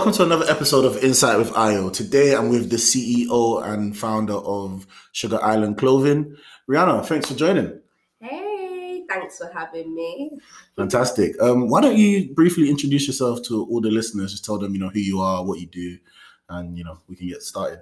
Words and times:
welcome 0.00 0.14
to 0.14 0.22
another 0.22 0.50
episode 0.50 0.86
of 0.86 1.04
Insight 1.04 1.36
with 1.36 1.50
Ayo. 1.50 1.92
Today 1.92 2.34
I'm 2.34 2.48
with 2.48 2.70
the 2.70 2.76
CEO 2.76 3.62
and 3.62 3.94
founder 3.94 4.32
of 4.32 4.86
Sugar 5.12 5.38
Island 5.42 5.76
Clothing. 5.76 6.38
Rihanna, 6.66 7.04
thanks 7.04 7.28
for 7.28 7.34
joining. 7.34 7.78
Hey, 8.18 9.04
thanks 9.10 9.36
for 9.36 9.52
having 9.52 9.94
me. 9.94 10.30
Fantastic. 10.74 11.38
Um, 11.38 11.68
why 11.68 11.82
don't 11.82 11.98
you 11.98 12.32
briefly 12.32 12.70
introduce 12.70 13.06
yourself 13.06 13.42
to 13.48 13.66
all 13.66 13.82
the 13.82 13.90
listeners? 13.90 14.30
Just 14.30 14.42
tell 14.42 14.56
them, 14.56 14.72
you 14.72 14.80
know, 14.80 14.88
who 14.88 15.00
you 15.00 15.20
are, 15.20 15.44
what 15.44 15.60
you 15.60 15.66
do, 15.66 15.98
and 16.48 16.78
you 16.78 16.84
know, 16.84 16.96
we 17.06 17.14
can 17.14 17.28
get 17.28 17.42
started. 17.42 17.80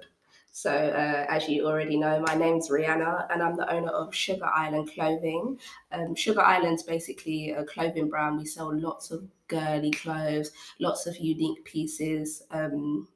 So, 0.51 0.71
uh, 0.71 1.25
as 1.29 1.47
you 1.47 1.65
already 1.67 1.97
know, 1.97 2.19
my 2.19 2.35
name's 2.35 2.69
Rihanna, 2.69 3.27
and 3.31 3.41
I'm 3.41 3.55
the 3.55 3.71
owner 3.71 3.91
of 3.91 4.13
Sugar 4.13 4.45
Island 4.45 4.91
Clothing. 4.93 5.57
Um, 5.91 6.15
Sugar 6.15 6.41
Island's 6.41 6.83
basically 6.83 7.51
a 7.51 7.63
clothing 7.63 8.09
brand. 8.09 8.37
We 8.37 8.45
sell 8.45 8.77
lots 8.77 9.11
of 9.11 9.23
girly 9.47 9.91
clothes, 9.91 10.51
lots 10.79 11.05
of 11.05 11.17
unique 11.17 11.63
pieces. 11.65 12.43
Um, 12.51 13.07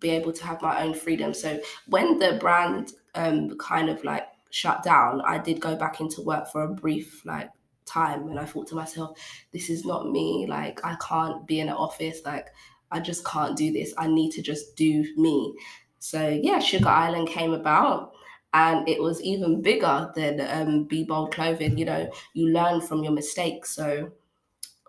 be 0.00 0.10
able 0.10 0.32
to 0.32 0.44
have 0.44 0.60
my 0.60 0.82
own 0.82 0.94
freedom. 0.94 1.32
So, 1.32 1.60
when 1.86 2.18
the 2.18 2.36
brand 2.38 2.92
um, 3.14 3.56
kind 3.58 3.88
of 3.88 4.04
like 4.04 4.26
shut 4.50 4.82
down, 4.82 5.22
I 5.22 5.38
did 5.38 5.60
go 5.60 5.74
back 5.74 6.00
into 6.00 6.20
work 6.20 6.48
for 6.48 6.62
a 6.62 6.68
brief, 6.68 7.24
like, 7.24 7.50
time. 7.86 8.28
And 8.28 8.38
I 8.38 8.44
thought 8.44 8.68
to 8.68 8.74
myself, 8.74 9.18
this 9.52 9.70
is 9.70 9.84
not 9.84 10.10
me. 10.10 10.46
Like, 10.48 10.84
I 10.84 10.96
can't 10.96 11.46
be 11.46 11.60
in 11.60 11.68
an 11.68 11.74
office. 11.74 12.20
Like, 12.24 12.48
I 12.90 13.00
just 13.00 13.24
can't 13.24 13.56
do 13.56 13.72
this. 13.72 13.94
I 13.96 14.06
need 14.06 14.32
to 14.32 14.42
just 14.42 14.76
do 14.76 15.04
me. 15.16 15.54
So 16.02 16.28
yeah, 16.28 16.58
Sugar 16.58 16.88
Island 16.88 17.28
came 17.28 17.52
about 17.52 18.12
and 18.52 18.88
it 18.88 19.00
was 19.00 19.22
even 19.22 19.62
bigger 19.62 20.10
than 20.16 20.40
um, 20.40 20.84
Be 20.84 21.04
Bold 21.04 21.32
Clothing. 21.32 21.78
You 21.78 21.84
know, 21.84 22.10
you 22.34 22.48
learn 22.48 22.80
from 22.80 23.04
your 23.04 23.12
mistakes. 23.12 23.70
So 23.70 24.10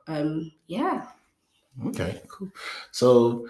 um, 0.07 0.52
yeah. 0.66 1.06
Okay, 1.85 2.19
cool. 2.28 2.50
So 2.91 3.47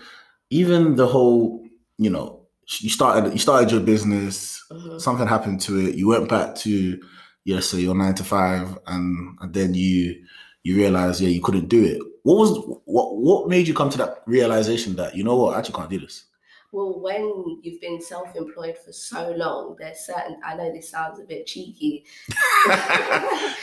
even 0.49 0.95
the 0.95 1.07
whole, 1.07 1.65
you 1.97 2.09
know, 2.09 2.41
you 2.79 2.89
started 2.89 3.31
you 3.31 3.39
started 3.39 3.71
your 3.71 3.79
business, 3.79 4.61
mm-hmm. 4.69 4.97
something 4.97 5.27
happened 5.27 5.61
to 5.61 5.79
it, 5.87 5.95
you 5.95 6.09
went 6.09 6.27
back 6.27 6.55
to 6.55 7.01
yes, 7.45 7.67
so 7.67 7.77
your 7.77 7.95
nine 7.95 8.15
to 8.15 8.25
five, 8.25 8.77
and 8.87 9.37
and 9.41 9.53
then 9.53 9.73
you 9.73 10.21
you 10.63 10.75
realize 10.75 11.21
yeah 11.21 11.29
you 11.29 11.41
couldn't 11.41 11.69
do 11.69 11.83
it. 11.83 12.01
What 12.23 12.35
was 12.35 12.79
what 12.85 13.15
what 13.15 13.47
made 13.47 13.69
you 13.69 13.73
come 13.73 13.89
to 13.89 13.97
that 13.99 14.23
realization 14.25 14.97
that 14.97 15.15
you 15.15 15.23
know 15.23 15.37
what 15.37 15.55
I 15.55 15.59
actually 15.59 15.75
can't 15.75 15.89
do 15.89 15.99
this? 15.99 16.25
Well, 16.73 16.99
when 16.99 17.59
you've 17.61 17.79
been 17.79 18.01
self 18.01 18.35
employed 18.35 18.75
for 18.83 18.91
so 18.91 19.31
long, 19.37 19.75
there's 19.77 19.99
certain, 19.99 20.37
I 20.43 20.55
know 20.55 20.73
this 20.73 20.89
sounds 20.89 21.19
a 21.19 21.23
bit 21.23 21.45
cheeky. 21.45 22.05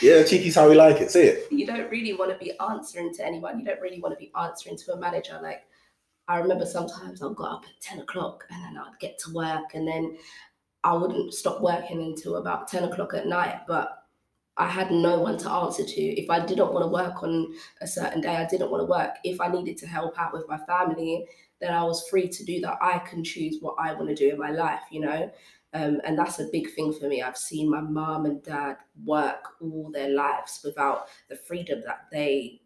yeah, 0.01 0.23
cheeky's 0.23 0.55
how 0.55 0.69
we 0.69 0.77
like 0.77 1.01
it. 1.01 1.11
Say 1.11 1.27
it. 1.27 1.49
You 1.51 1.67
don't 1.67 1.91
really 1.91 2.13
want 2.13 2.31
to 2.31 2.39
be 2.39 2.53
answering 2.61 3.13
to 3.15 3.27
anyone. 3.27 3.59
You 3.59 3.65
don't 3.65 3.81
really 3.81 4.01
want 4.01 4.15
to 4.15 4.19
be 4.19 4.31
answering 4.41 4.77
to 4.77 4.93
a 4.93 4.97
manager. 4.97 5.41
Like, 5.43 5.63
I 6.29 6.39
remember 6.39 6.65
sometimes 6.65 7.21
I'll 7.21 7.35
go 7.35 7.43
up 7.43 7.65
at 7.65 7.83
10 7.83 7.99
o'clock 7.99 8.45
and 8.49 8.63
then 8.65 8.79
I'd 8.81 8.99
get 9.01 9.19
to 9.25 9.33
work 9.33 9.75
and 9.75 9.89
then 9.89 10.17
I 10.85 10.95
wouldn't 10.95 11.35
stop 11.35 11.61
working 11.61 12.01
until 12.01 12.37
about 12.37 12.69
10 12.69 12.85
o'clock 12.85 13.13
at 13.15 13.27
night. 13.27 13.63
But 13.67 14.05
I 14.57 14.69
had 14.69 14.93
no 14.93 15.19
one 15.19 15.37
to 15.39 15.51
answer 15.51 15.85
to. 15.85 16.01
If 16.01 16.31
I 16.31 16.47
didn't 16.47 16.73
want 16.73 16.85
to 16.85 16.89
work 16.89 17.25
on 17.25 17.53
a 17.81 17.89
certain 17.89 18.21
day, 18.21 18.37
I 18.37 18.47
didn't 18.47 18.71
want 18.71 18.83
to 18.83 18.87
work. 18.87 19.17
If 19.25 19.41
I 19.41 19.49
needed 19.49 19.79
to 19.79 19.89
help 19.89 20.17
out 20.17 20.33
with 20.33 20.49
my 20.49 20.59
family, 20.59 21.27
then 21.61 21.73
I 21.73 21.83
was 21.85 22.09
free 22.09 22.29
to 22.29 22.45
do 22.45 22.61
that. 22.63 22.79
I 22.81 22.99
can 22.99 23.23
choose 23.23 23.59
what 23.61 23.77
I 23.79 23.93
want 23.95 24.09
to 24.09 24.15
do 24.15 24.31
in 24.31 24.39
my 24.39 24.51
life, 24.51 24.81
you 24.91 25.01
know. 25.01 25.31
Um, 25.73 26.01
and 26.05 26.19
that's 26.19 26.41
a 26.41 26.49
big 26.51 26.71
thing 26.73 26.93
for 26.93 27.07
me. 27.07 27.23
I've 27.23 27.37
seen 27.37 27.71
my 27.71 27.81
mom 27.81 28.27
and 28.27 28.43
dad 28.43 28.79
work 29.05 29.45
all 29.61 29.91
their 29.93 30.11
lives 30.11 30.61
without 30.65 31.07
the 31.29 31.37
freedom 31.37 31.81
that 31.87 32.07
they 32.11 32.63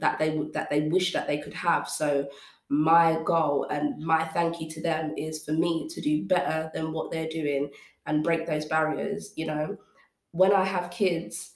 that 0.00 0.18
they 0.18 0.30
would 0.30 0.52
that 0.52 0.68
they 0.68 0.82
wish 0.88 1.12
that 1.12 1.26
they 1.26 1.38
could 1.38 1.54
have. 1.54 1.88
So 1.88 2.28
my 2.68 3.18
goal 3.24 3.66
and 3.70 3.98
my 4.04 4.24
thank 4.24 4.60
you 4.60 4.68
to 4.70 4.82
them 4.82 5.14
is 5.16 5.44
for 5.44 5.52
me 5.52 5.88
to 5.88 6.00
do 6.00 6.26
better 6.26 6.70
than 6.74 6.92
what 6.92 7.10
they're 7.10 7.28
doing 7.28 7.70
and 8.06 8.24
break 8.24 8.46
those 8.46 8.66
barriers. 8.66 9.32
You 9.36 9.46
know, 9.46 9.76
when 10.32 10.52
I 10.52 10.64
have 10.64 10.90
kids, 10.90 11.52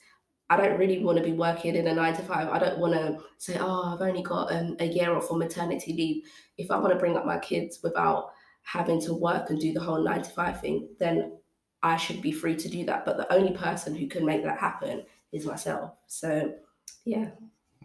I 0.49 0.57
don't 0.57 0.77
really 0.77 1.03
want 1.03 1.17
to 1.17 1.23
be 1.23 1.31
working 1.31 1.75
in 1.75 1.87
a 1.87 1.95
nine 1.95 2.15
to 2.15 2.21
five. 2.21 2.49
I 2.49 2.59
don't 2.59 2.77
want 2.77 2.93
to 2.93 3.17
say, 3.37 3.57
oh, 3.59 3.93
I've 3.93 4.07
only 4.07 4.21
got 4.21 4.51
um, 4.51 4.75
a 4.79 4.85
year 4.85 5.15
off 5.15 5.27
for 5.27 5.37
maternity 5.37 5.93
leave. 5.93 6.23
If 6.57 6.69
I 6.69 6.77
want 6.77 6.93
to 6.93 6.99
bring 6.99 7.17
up 7.17 7.25
my 7.25 7.39
kids 7.39 7.79
without 7.81 8.31
having 8.63 9.01
to 9.01 9.13
work 9.13 9.49
and 9.49 9.59
do 9.59 9.73
the 9.73 9.81
whole 9.81 10.03
nine 10.03 10.21
to 10.21 10.29
five 10.29 10.59
thing, 10.59 10.89
then 10.99 11.37
I 11.81 11.97
should 11.97 12.21
be 12.21 12.31
free 12.31 12.55
to 12.55 12.69
do 12.69 12.85
that. 12.85 13.05
But 13.05 13.17
the 13.17 13.31
only 13.33 13.53
person 13.53 13.95
who 13.95 14.07
can 14.07 14.25
make 14.25 14.43
that 14.43 14.59
happen 14.59 15.03
is 15.31 15.45
myself. 15.45 15.91
So, 16.07 16.53
yeah. 17.05 17.31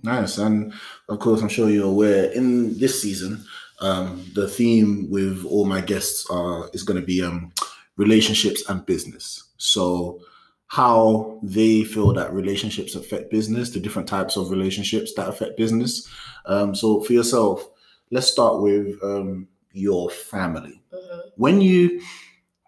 Nice. 0.02 0.38
And 0.38 0.72
of 1.08 1.18
course, 1.18 1.42
I'm 1.42 1.48
sure 1.48 1.70
you're 1.70 1.86
aware 1.86 2.30
in 2.30 2.78
this 2.78 3.02
season, 3.02 3.44
um, 3.80 4.24
the 4.34 4.48
theme 4.48 5.08
with 5.10 5.44
all 5.44 5.64
my 5.64 5.80
guests 5.80 6.26
are 6.30 6.68
is 6.72 6.82
going 6.82 7.00
to 7.00 7.06
be 7.06 7.22
um, 7.22 7.52
relationships 7.96 8.62
and 8.68 8.84
business. 8.86 9.44
So, 9.56 10.20
how 10.68 11.40
they 11.42 11.82
feel 11.82 12.12
that 12.12 12.32
relationships 12.32 12.94
affect 12.94 13.30
business, 13.30 13.70
the 13.70 13.80
different 13.80 14.06
types 14.06 14.36
of 14.36 14.50
relationships 14.50 15.14
that 15.14 15.28
affect 15.28 15.56
business. 15.56 16.06
Um, 16.46 16.74
so 16.74 17.00
for 17.00 17.14
yourself, 17.14 17.68
let's 18.10 18.26
start 18.26 18.60
with 18.60 19.02
um, 19.02 19.48
your 19.72 20.10
family. 20.10 20.82
Mm-hmm. 20.92 21.28
When 21.36 21.60
you 21.60 22.02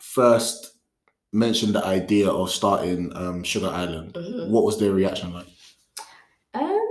first 0.00 0.75
mentioned 1.33 1.75
the 1.75 1.84
idea 1.84 2.28
of 2.28 2.50
starting 2.50 3.15
um, 3.16 3.43
Sugar 3.43 3.69
Island, 3.69 4.15
mm-hmm. 4.15 4.50
what 4.50 4.65
was 4.65 4.78
their 4.81 4.93
reaction 4.93 5.34
like? 5.34 5.47
Um, 6.55 6.89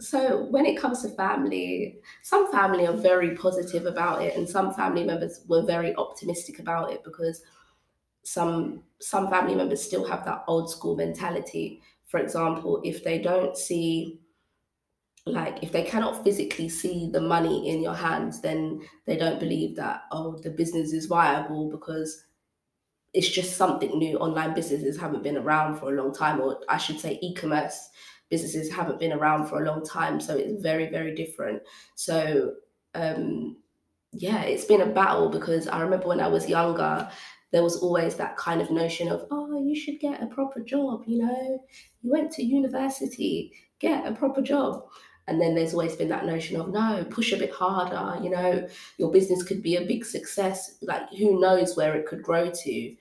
so 0.00 0.46
when 0.50 0.64
it 0.64 0.78
comes 0.78 1.02
to 1.02 1.10
family, 1.10 1.98
some 2.22 2.50
family 2.50 2.86
are 2.86 2.96
very 2.96 3.36
positive 3.36 3.84
about 3.84 4.22
it, 4.22 4.36
and 4.36 4.48
some 4.48 4.72
family 4.72 5.04
members 5.04 5.42
were 5.48 5.62
very 5.62 5.94
optimistic 5.96 6.60
about 6.60 6.92
it 6.92 7.04
because 7.04 7.42
some 8.24 8.84
some 9.00 9.28
family 9.30 9.54
members 9.54 9.82
still 9.82 10.06
have 10.06 10.24
that 10.24 10.44
old 10.46 10.70
school 10.70 10.96
mentality. 10.96 11.82
For 12.06 12.20
example, 12.20 12.80
if 12.84 13.04
they 13.04 13.18
don't 13.20 13.56
see 13.56 14.20
like 15.26 15.62
if 15.62 15.70
they 15.72 15.84
cannot 15.84 16.24
physically 16.24 16.68
see 16.68 17.10
the 17.12 17.20
money 17.20 17.68
in 17.68 17.82
your 17.82 17.94
hands, 17.94 18.40
then 18.40 18.80
they 19.06 19.16
don't 19.16 19.40
believe 19.40 19.76
that 19.76 20.02
oh 20.12 20.38
the 20.38 20.50
business 20.50 20.92
is 20.92 21.06
viable 21.06 21.70
because 21.70 22.24
it's 23.12 23.28
just 23.28 23.56
something 23.56 23.98
new. 23.98 24.18
Online 24.18 24.54
businesses 24.54 24.98
haven't 24.98 25.22
been 25.22 25.36
around 25.36 25.78
for 25.78 25.92
a 25.92 25.96
long 26.02 26.14
time, 26.14 26.40
or 26.40 26.60
I 26.68 26.78
should 26.78 27.00
say 27.00 27.18
e-commerce 27.22 27.90
businesses 28.28 28.70
haven't 28.70 29.00
been 29.00 29.12
around 29.12 29.46
for 29.46 29.62
a 29.62 29.66
long 29.66 29.84
time. 29.84 30.20
So 30.20 30.36
it's 30.36 30.62
very, 30.62 30.88
very 30.88 31.14
different. 31.14 31.62
So 31.96 32.54
um 32.94 33.56
yeah, 34.12 34.42
it's 34.42 34.64
been 34.64 34.80
a 34.80 34.86
battle 34.86 35.28
because 35.28 35.68
I 35.68 35.80
remember 35.80 36.08
when 36.08 36.20
I 36.20 36.28
was 36.28 36.48
younger, 36.48 37.10
there 37.52 37.62
was 37.62 37.76
always 37.76 38.14
that 38.16 38.36
kind 38.36 38.60
of 38.60 38.70
notion 38.70 39.08
of, 39.08 39.26
oh, 39.30 39.62
you 39.64 39.74
should 39.74 39.98
get 40.00 40.22
a 40.22 40.26
proper 40.26 40.60
job, 40.60 41.04
you 41.06 41.18
know, 41.18 41.64
you 42.02 42.10
went 42.10 42.30
to 42.32 42.44
university, 42.44 43.52
get 43.80 44.06
a 44.06 44.12
proper 44.12 44.42
job. 44.42 44.84
And 45.26 45.40
then 45.40 45.54
there's 45.54 45.74
always 45.74 45.94
been 45.94 46.08
that 46.08 46.26
notion 46.26 46.60
of, 46.60 46.70
no, 46.72 47.06
push 47.08 47.32
a 47.32 47.36
bit 47.36 47.52
harder, 47.52 48.22
you 48.22 48.30
know, 48.30 48.66
your 48.98 49.12
business 49.12 49.42
could 49.42 49.62
be 49.62 49.76
a 49.76 49.86
big 49.86 50.04
success. 50.04 50.78
Like, 50.82 51.08
who 51.10 51.40
knows 51.40 51.76
where 51.76 51.94
it 51.94 52.06
could 52.06 52.22
grow 52.22 52.50
to. 52.50 52.96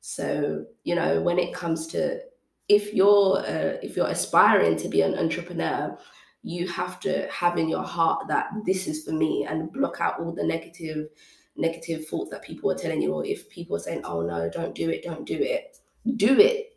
So, 0.00 0.64
you 0.84 0.94
know, 0.94 1.20
when 1.20 1.38
it 1.38 1.54
comes 1.54 1.86
to, 1.88 2.20
if 2.68 2.94
you're 2.94 3.38
uh, 3.38 3.78
if 3.82 3.96
you're 3.96 4.06
aspiring 4.06 4.76
to 4.76 4.88
be 4.88 5.02
an 5.02 5.18
entrepreneur, 5.18 5.98
you 6.42 6.68
have 6.68 6.98
to 7.00 7.28
have 7.28 7.58
in 7.58 7.68
your 7.68 7.82
heart 7.82 8.28
that 8.28 8.48
this 8.64 8.86
is 8.86 9.04
for 9.04 9.12
me 9.12 9.46
and 9.48 9.72
block 9.72 10.00
out 10.00 10.18
all 10.20 10.32
the 10.32 10.44
negative 10.44 11.08
negative 11.56 12.06
thoughts 12.06 12.30
that 12.30 12.42
people 12.42 12.70
are 12.70 12.76
telling 12.76 13.02
you, 13.02 13.12
or 13.12 13.24
if 13.24 13.48
people 13.48 13.76
are 13.76 13.80
saying, 13.80 14.02
"Oh 14.04 14.22
no, 14.22 14.48
don't 14.48 14.74
do 14.74 14.90
it, 14.90 15.02
don't 15.02 15.26
do 15.26 15.36
it," 15.36 15.78
do 16.16 16.38
it. 16.38 16.76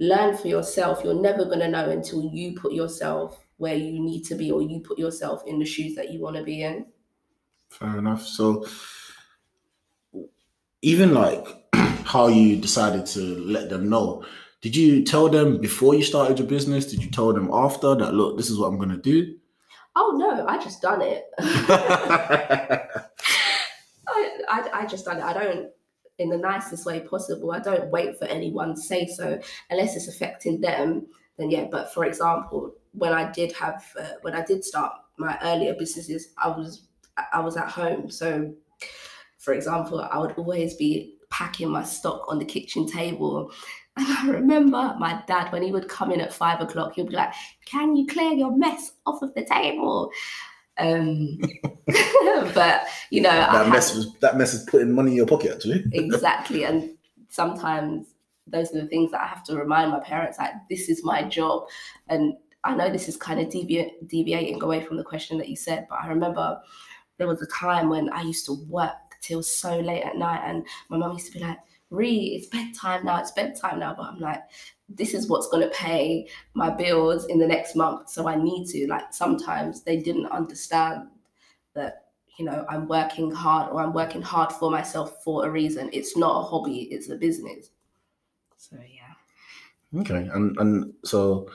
Learn 0.00 0.36
for 0.36 0.48
yourself. 0.48 1.02
You're 1.04 1.20
never 1.20 1.44
gonna 1.44 1.68
know 1.68 1.90
until 1.90 2.22
you 2.22 2.54
put 2.58 2.72
yourself 2.72 3.44
where 3.56 3.74
you 3.74 4.00
need 4.00 4.22
to 4.24 4.34
be, 4.34 4.50
or 4.50 4.62
you 4.62 4.80
put 4.80 4.98
yourself 4.98 5.42
in 5.46 5.58
the 5.58 5.64
shoes 5.64 5.94
that 5.96 6.10
you 6.12 6.20
want 6.20 6.36
to 6.36 6.44
be 6.44 6.62
in. 6.62 6.86
Fair 7.70 7.98
enough. 7.98 8.22
So, 8.22 8.66
even 10.82 11.12
like 11.12 11.46
how 12.04 12.28
you 12.28 12.56
decided 12.56 13.06
to 13.06 13.20
let 13.20 13.68
them 13.68 13.88
know, 13.88 14.24
did 14.60 14.74
you 14.74 15.04
tell 15.04 15.28
them 15.28 15.60
before 15.60 15.94
you 15.94 16.02
started 16.02 16.38
your 16.38 16.48
business? 16.48 16.86
Did 16.86 17.02
you 17.02 17.10
tell 17.10 17.32
them 17.32 17.50
after 17.52 17.94
that? 17.94 18.14
Look, 18.14 18.36
this 18.36 18.50
is 18.50 18.58
what 18.58 18.68
I'm 18.68 18.78
gonna 18.78 18.96
do. 18.96 19.36
Oh 19.96 20.14
no, 20.16 20.46
I 20.46 20.58
just 20.62 20.80
done 20.80 21.02
it. 21.02 21.24
I, 24.48 24.70
I, 24.72 24.86
just 24.86 25.04
done 25.04 25.18
it. 25.18 25.24
I 25.24 25.32
don't, 25.32 25.70
in 26.18 26.28
the 26.28 26.36
nicest 26.36 26.84
way 26.84 27.00
possible. 27.00 27.52
I 27.52 27.60
don't 27.60 27.90
wait 27.90 28.18
for 28.18 28.24
anyone 28.26 28.74
to 28.74 28.80
say 28.80 29.06
so 29.06 29.40
unless 29.70 29.96
it's 29.96 30.08
affecting 30.08 30.60
them. 30.60 31.06
Then 31.38 31.50
yeah. 31.50 31.66
But 31.70 31.92
for 31.94 32.04
example, 32.04 32.74
when 32.92 33.12
I 33.12 33.30
did 33.30 33.52
have, 33.52 33.84
uh, 33.98 34.14
when 34.22 34.34
I 34.34 34.44
did 34.44 34.64
start 34.64 34.92
my 35.16 35.38
earlier 35.42 35.74
businesses, 35.74 36.32
I 36.36 36.48
was 36.48 36.88
I 37.32 37.40
was 37.40 37.56
at 37.56 37.68
home. 37.68 38.10
So, 38.10 38.52
for 39.38 39.54
example, 39.54 40.00
I 40.00 40.18
would 40.18 40.32
always 40.32 40.74
be 40.74 41.16
packing 41.30 41.70
my 41.70 41.84
stock 41.84 42.24
on 42.28 42.38
the 42.38 42.44
kitchen 42.44 42.86
table. 42.86 43.52
And 43.96 44.06
I 44.06 44.28
remember 44.28 44.94
my 44.98 45.22
dad, 45.26 45.52
when 45.52 45.62
he 45.62 45.72
would 45.72 45.88
come 45.88 46.12
in 46.12 46.20
at 46.20 46.32
five 46.32 46.60
o'clock, 46.60 46.94
he'd 46.94 47.08
be 47.08 47.16
like, 47.16 47.34
Can 47.64 47.96
you 47.96 48.06
clear 48.06 48.32
your 48.32 48.56
mess 48.56 48.92
off 49.06 49.22
of 49.22 49.34
the 49.34 49.44
table? 49.44 50.10
Um, 50.78 51.38
but 52.54 52.86
you 53.10 53.20
know, 53.20 53.30
that 53.30 53.66
I 53.66 53.68
mess 53.68 53.90
had- 53.90 53.96
was 53.96 54.14
that 54.20 54.36
mess 54.36 54.54
is 54.54 54.64
putting 54.64 54.92
money 54.92 55.12
in 55.12 55.16
your 55.16 55.26
pocket 55.26 55.52
actually. 55.54 55.84
exactly. 55.92 56.64
And 56.64 56.96
sometimes 57.28 58.14
those 58.46 58.74
are 58.74 58.80
the 58.80 58.88
things 58.88 59.10
that 59.12 59.20
I 59.20 59.26
have 59.26 59.44
to 59.44 59.56
remind 59.56 59.90
my 59.90 60.00
parents 60.00 60.38
like, 60.38 60.52
this 60.70 60.88
is 60.88 61.04
my 61.04 61.22
job. 61.22 61.64
And 62.08 62.34
I 62.64 62.74
know 62.74 62.90
this 62.90 63.08
is 63.08 63.16
kind 63.16 63.40
of 63.40 63.50
devi- 63.50 63.92
deviating 64.06 64.62
away 64.62 64.82
from 64.82 64.96
the 64.96 65.04
question 65.04 65.38
that 65.38 65.48
you 65.48 65.56
said, 65.56 65.86
but 65.88 65.98
I 66.02 66.08
remember 66.08 66.60
there 67.18 67.28
was 67.28 67.42
a 67.42 67.46
time 67.46 67.88
when 67.88 68.10
I 68.10 68.22
used 68.22 68.46
to 68.46 68.54
work 68.68 68.94
till 69.20 69.42
so 69.42 69.78
late 69.80 70.02
at 70.02 70.16
night, 70.16 70.42
and 70.44 70.66
my 70.88 70.96
mum 70.96 71.12
used 71.12 71.26
to 71.26 71.32
be 71.32 71.44
like, 71.44 71.58
Ree, 71.90 72.36
it's 72.36 72.46
bedtime 72.46 73.04
now, 73.04 73.20
it's 73.20 73.30
bedtime 73.30 73.78
now. 73.78 73.94
But 73.94 74.06
I'm 74.06 74.18
like, 74.18 74.42
this 74.88 75.14
is 75.14 75.28
what's 75.28 75.48
going 75.48 75.62
to 75.62 75.74
pay 75.74 76.28
my 76.54 76.70
bills 76.70 77.26
in 77.26 77.38
the 77.38 77.46
next 77.46 77.74
month. 77.74 78.10
So 78.10 78.28
I 78.28 78.36
need 78.36 78.66
to. 78.68 78.86
Like, 78.88 79.12
sometimes 79.12 79.82
they 79.82 79.98
didn't 79.98 80.26
understand 80.26 81.08
that, 81.74 82.06
you 82.38 82.44
know, 82.44 82.64
I'm 82.68 82.86
working 82.88 83.30
hard 83.30 83.72
or 83.72 83.82
I'm 83.82 83.92
working 83.92 84.22
hard 84.22 84.52
for 84.52 84.70
myself 84.70 85.22
for 85.24 85.46
a 85.46 85.50
reason. 85.50 85.90
It's 85.92 86.16
not 86.16 86.40
a 86.40 86.42
hobby, 86.42 86.88
it's 86.90 87.08
a 87.08 87.16
business. 87.16 87.70
So, 88.56 88.76
yeah. 88.76 90.00
Okay, 90.00 90.28
and 90.34 90.56
and 90.58 90.92
so, 91.04 91.48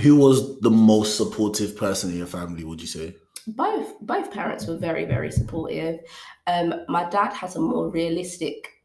who 0.00 0.16
was 0.16 0.60
the 0.60 0.70
most 0.70 1.16
supportive 1.16 1.74
person 1.76 2.10
in 2.10 2.18
your 2.18 2.26
family? 2.26 2.64
Would 2.64 2.82
you 2.82 2.86
say? 2.86 3.14
both 3.56 3.98
both 4.02 4.30
parents 4.30 4.66
were 4.66 4.76
very 4.76 5.04
very 5.04 5.30
supportive 5.32 6.00
um 6.46 6.74
my 6.88 7.08
dad 7.08 7.32
has 7.32 7.56
a 7.56 7.60
more 7.60 7.88
realistic 7.88 8.77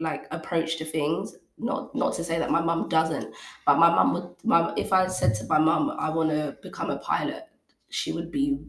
like 0.00 0.26
approach 0.30 0.76
to 0.78 0.84
things. 0.84 1.36
Not 1.60 1.92
not 1.94 2.14
to 2.14 2.22
say 2.22 2.38
that 2.38 2.52
my 2.52 2.60
mum 2.60 2.88
doesn't 2.88 3.34
but 3.66 3.78
my 3.78 3.90
mum 3.90 4.12
would 4.12 4.28
my 4.44 4.72
if 4.76 4.92
i 4.92 5.08
said 5.08 5.34
to 5.34 5.44
my 5.46 5.58
mum 5.58 5.90
i 5.98 6.08
want 6.08 6.30
to 6.30 6.56
become 6.62 6.88
a 6.88 6.98
pilot 6.98 7.48
she 7.90 8.12
would 8.12 8.30
be 8.30 8.60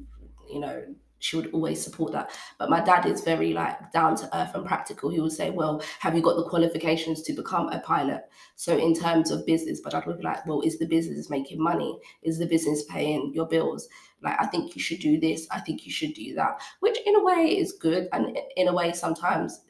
you 0.50 0.60
know 0.60 0.84
she 1.20 1.36
would 1.36 1.52
always 1.54 1.84
support 1.84 2.14
that. 2.14 2.32
But 2.58 2.70
my 2.70 2.80
dad 2.82 3.06
is 3.06 3.22
very 3.22 3.54
like 3.54 3.92
down 3.92 4.16
to 4.18 4.38
earth 4.38 4.56
and 4.56 4.66
practical. 4.66 5.10
He 5.10 5.20
would 5.20 5.32
say 5.32 5.52
well 5.52 5.84
have 6.00 6.16
you 6.16 6.22
got 6.22 6.38
the 6.38 6.50
qualifications 6.50 7.22
to 7.24 7.34
become 7.34 7.68
a 7.70 7.80
pilot? 7.80 8.24
So 8.56 8.78
in 8.78 8.96
terms 8.96 9.30
of 9.32 9.46
business 9.46 9.82
but 9.82 9.92
dad 9.92 10.06
would 10.08 10.18
be 10.18 10.24
like 10.24 10.46
well 10.46 10.62
is 10.62 10.80
the 10.80 10.88
business 10.88 11.30
making 11.30 11.62
money? 11.62 12.00
Is 12.24 12.40
the 12.40 12.48
business 12.48 12.84
paying 12.86 13.32
your 13.34 13.48
bills? 13.48 13.88
Like 14.22 14.36
i 14.40 14.46
think 14.48 14.76
you 14.76 14.82
should 14.82 15.00
do 15.00 15.20
this. 15.20 15.48
I 15.52 15.60
think 15.60 15.86
you 15.86 15.92
should 15.92 16.14
do 16.14 16.34
that 16.36 16.62
which 16.80 16.98
in 17.06 17.16
a 17.16 17.24
way 17.24 17.58
is 17.58 17.74
good. 17.74 18.08
And 18.14 18.38
in 18.56 18.68
a 18.68 18.74
way 18.74 18.94
sometimes 18.94 19.62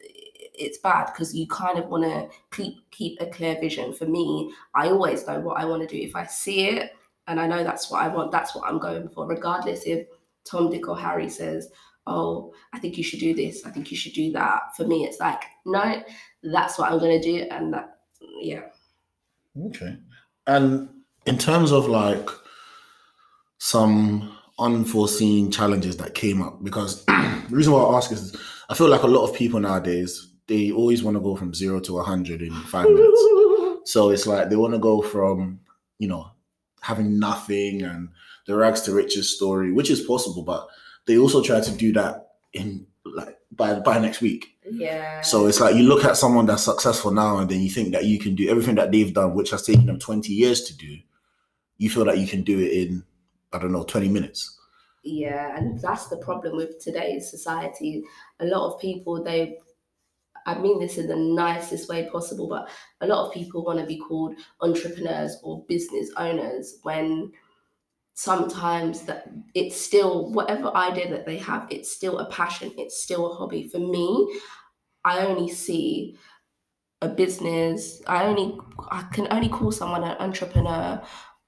it's 0.59 0.77
bad 0.79 1.05
because 1.07 1.35
you 1.35 1.47
kind 1.47 1.77
of 1.77 1.87
want 1.87 2.03
to 2.03 2.29
keep 2.51 2.89
keep 2.91 3.19
a 3.21 3.25
clear 3.27 3.59
vision. 3.59 3.93
For 3.93 4.05
me 4.05 4.53
i 4.75 4.87
always 4.89 5.25
know 5.27 5.39
what 5.39 5.59
i 5.59 5.65
want 5.65 5.81
to 5.81 5.87
do. 5.87 6.01
If 6.01 6.15
i 6.15 6.25
see 6.25 6.69
it 6.69 6.91
and 7.27 7.39
i 7.39 7.47
know 7.47 7.63
that's 7.63 7.89
what 7.89 8.01
i 8.01 8.07
want 8.07 8.31
that's 8.31 8.55
what 8.55 8.67
i'm 8.67 8.79
going 8.79 9.09
for. 9.09 9.27
Regardless 9.27 9.83
if 9.85 10.07
tom 10.45 10.69
dick 10.69 10.87
or 10.87 10.97
harry 10.97 11.29
says 11.29 11.69
oh 12.07 12.53
i 12.73 12.79
think 12.79 12.97
you 12.97 13.03
should 13.03 13.19
do 13.19 13.35
this 13.35 13.65
i 13.65 13.69
think 13.69 13.91
you 13.91 13.97
should 13.97 14.13
do 14.13 14.31
that. 14.31 14.75
For 14.75 14.85
me 14.85 15.05
it's 15.05 15.19
like 15.19 15.43
no 15.65 16.01
that's 16.43 16.77
what 16.77 16.91
i'm 16.91 16.99
going 16.99 17.21
to 17.21 17.31
do 17.31 17.47
and 17.51 17.73
that 17.73 17.99
yeah. 18.39 18.63
Okay. 19.67 19.97
And 20.47 20.89
in 21.25 21.37
terms 21.37 21.71
of 21.71 21.87
like 21.87 22.27
some 23.57 24.35
unforeseen 24.57 25.51
challenges 25.51 25.97
that 25.97 26.15
came 26.15 26.41
up, 26.41 26.63
because 26.63 27.05
the 27.05 27.47
reason 27.49 27.73
why 27.73 27.81
I 27.81 27.97
ask 27.97 28.11
is 28.11 28.35
I 28.69 28.73
feel 28.73 28.89
like 28.89 29.03
a 29.03 29.07
lot 29.07 29.27
of 29.27 29.35
people 29.35 29.59
nowadays 29.59 30.28
they 30.49 30.71
always 30.71 31.03
want 31.03 31.15
to 31.15 31.21
go 31.21 31.35
from 31.35 31.53
zero 31.53 31.79
to 31.79 31.99
hundred 31.99 32.41
in 32.41 32.53
five 32.53 32.85
minutes. 32.85 33.23
So 33.85 34.09
it's 34.09 34.27
like 34.27 34.49
they 34.49 34.55
want 34.55 34.73
to 34.73 34.79
go 34.79 35.01
from 35.01 35.61
you 35.97 36.07
know 36.07 36.29
having 36.81 37.17
nothing 37.17 37.81
and 37.81 38.09
the 38.45 38.55
rags 38.55 38.81
to 38.81 38.93
riches 38.93 39.35
story, 39.35 39.71
which 39.71 39.89
is 39.89 40.01
possible, 40.01 40.43
but 40.43 40.67
they 41.05 41.17
also 41.17 41.41
try 41.41 41.59
to 41.59 41.71
do 41.71 41.93
that 41.93 42.33
in 42.53 42.85
like 43.05 43.37
by 43.51 43.79
by 43.79 43.97
next 43.99 44.21
week. 44.21 44.57
yeah 44.69 45.21
So 45.21 45.47
it's 45.47 45.59
like 45.59 45.75
you 45.75 45.83
look 45.83 46.05
at 46.05 46.17
someone 46.17 46.45
that's 46.45 46.63
successful 46.63 47.11
now, 47.11 47.37
and 47.37 47.49
then 47.49 47.61
you 47.61 47.69
think 47.69 47.93
that 47.93 48.05
you 48.05 48.19
can 48.19 48.35
do 48.35 48.49
everything 48.49 48.75
that 48.75 48.91
they've 48.91 49.13
done, 49.13 49.33
which 49.33 49.51
has 49.51 49.63
taken 49.63 49.85
them 49.85 49.99
20 49.99 50.31
years 50.33 50.63
to 50.65 50.77
do. 50.77 50.97
You 51.77 51.89
feel 51.89 52.05
that 52.05 52.17
you 52.17 52.27
can 52.27 52.43
do 52.43 52.59
it 52.59 52.71
in, 52.71 53.03
I 53.53 53.59
don't 53.59 53.71
know, 53.71 53.83
20 53.83 54.09
minutes. 54.09 54.59
Yeah, 55.03 55.57
and 55.57 55.81
that's 55.81 56.07
the 56.09 56.17
problem 56.17 56.57
with 56.57 56.79
today's 56.79 57.29
society. 57.29 58.03
A 58.39 58.45
lot 58.45 58.73
of 58.73 58.81
people, 58.81 59.23
they, 59.23 59.57
I 60.45 60.57
mean 60.59 60.79
this 60.79 60.97
in 60.97 61.07
the 61.07 61.15
nicest 61.15 61.89
way 61.89 62.09
possible, 62.09 62.47
but 62.47 62.69
a 63.01 63.07
lot 63.07 63.27
of 63.27 63.33
people 63.33 63.63
want 63.63 63.79
to 63.79 63.85
be 63.85 63.97
called 63.99 64.35
entrepreneurs 64.61 65.37
or 65.43 65.65
business 65.65 66.09
owners 66.17 66.79
when 66.83 67.31
sometimes 68.15 69.03
that 69.03 69.29
it's 69.55 69.75
still 69.79 70.31
whatever 70.31 70.75
idea 70.75 71.09
that 71.09 71.25
they 71.25 71.37
have, 71.37 71.67
it's 71.71 71.91
still 71.91 72.19
a 72.19 72.29
passion, 72.31 72.73
it's 72.77 73.01
still 73.01 73.31
a 73.31 73.35
hobby. 73.35 73.67
For 73.67 73.79
me, 73.79 74.41
I 75.05 75.25
only 75.25 75.49
see 75.49 76.17
a 77.01 77.09
business, 77.09 78.01
I 78.07 78.25
only 78.25 78.59
I 78.91 79.03
can 79.13 79.27
only 79.31 79.49
call 79.49 79.71
someone 79.71 80.03
an 80.03 80.17
entrepreneur 80.19 81.03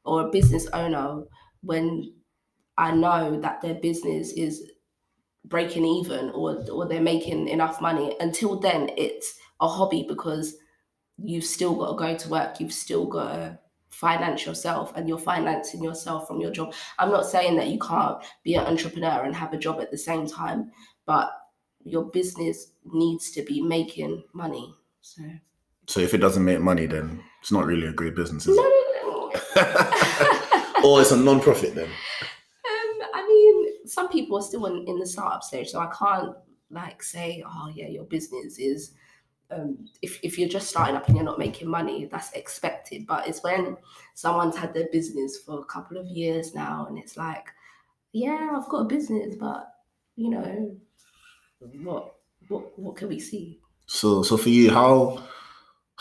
or 0.06 0.28
a 0.28 0.32
business 0.32 0.68
owner 0.68 1.24
when 1.62 2.16
I 2.78 2.92
know 2.96 3.40
that 3.42 3.62
their 3.62 3.76
business 3.76 4.34
is 4.34 4.72
breaking 5.46 5.86
even 5.86 6.30
or 6.32 6.64
or 6.72 6.88
they're 6.88 7.02
making 7.02 7.48
enough 7.48 7.82
money. 7.82 8.16
Until 8.20 8.60
then, 8.60 8.90
it's 8.98 9.36
a 9.60 9.68
hobby 9.68 10.06
because 10.08 10.56
you've 11.18 11.44
still 11.46 11.76
got 11.76 11.92
to 11.92 11.98
go 11.98 12.18
to 12.18 12.30
work. 12.30 12.60
You've 12.60 12.74
still 12.74 13.06
got 13.06 13.34
to 13.34 13.60
finance 13.90 14.46
yourself, 14.46 14.94
and 14.96 15.08
you're 15.08 15.18
financing 15.20 15.84
yourself 15.84 16.28
from 16.28 16.40
your 16.40 16.52
job. 16.52 16.74
I'm 16.98 17.12
not 17.12 17.26
saying 17.26 17.58
that 17.58 17.68
you 17.68 17.80
can't 17.80 18.18
be 18.44 18.56
an 18.56 18.66
entrepreneur 18.66 19.24
and 19.24 19.36
have 19.36 19.54
a 19.54 19.58
job 19.58 19.80
at 19.82 19.92
the 19.92 19.98
same 19.98 20.28
time, 20.28 20.72
but 21.06 21.30
your 21.84 22.06
business 22.06 22.72
needs 22.86 23.32
to 23.32 23.44
be 23.44 23.62
making 23.62 24.24
money. 24.34 24.74
So 25.02 25.24
So 25.88 26.00
if 26.00 26.14
it 26.14 26.20
doesn't 26.20 26.46
make 26.46 26.60
money, 26.62 26.86
then 26.86 27.24
it's 27.42 27.52
not 27.52 27.66
really 27.66 27.88
a 27.88 27.94
great 27.94 28.16
business, 28.16 28.48
is 28.48 28.56
no, 28.56 28.64
it? 28.64 29.04
no, 29.04 29.40
no. 29.56 30.84
or 30.90 31.02
it's 31.02 31.12
a 31.12 31.18
non-profit 31.18 31.76
then. 31.76 31.90
Some 33.92 34.10
people 34.10 34.38
are 34.38 34.42
still 34.42 34.66
in, 34.68 34.88
in 34.88 35.00
the 35.00 35.06
startup 35.06 35.44
stage, 35.44 35.70
so 35.70 35.80
I 35.80 35.92
can't 35.98 36.36
like 36.70 37.04
say, 37.04 37.44
oh 37.46 37.72
yeah, 37.76 37.88
your 37.88 38.06
business 38.06 38.58
is. 38.58 38.94
Um, 39.50 39.90
if 40.02 40.18
if 40.24 40.40
you're 40.40 40.48
just 40.48 40.70
starting 40.70 40.96
up 40.96 41.08
and 41.08 41.18
you're 41.18 41.26
not 41.26 41.38
making 41.38 41.68
money, 41.68 42.06
that's 42.06 42.32
expected. 42.32 43.06
But 43.06 43.28
it's 43.28 43.44
when 43.44 43.76
someone's 44.16 44.56
had 44.56 44.74
their 44.74 44.88
business 44.94 45.40
for 45.40 45.60
a 45.60 45.66
couple 45.66 45.98
of 45.98 46.08
years 46.08 46.56
now, 46.56 46.86
and 46.88 46.98
it's 46.98 47.18
like, 47.18 47.48
yeah, 48.14 48.52
I've 48.56 48.70
got 48.70 48.86
a 48.86 48.86
business, 48.86 49.36
but 49.36 49.74
you 50.16 50.30
know, 50.30 50.78
what 51.60 52.16
what 52.48 52.80
what 52.80 52.96
can 52.96 53.10
we 53.10 53.20
see? 53.20 53.60
So 53.88 54.24
so 54.24 54.38
for 54.38 54.50
you, 54.50 54.72
how 54.72 55.22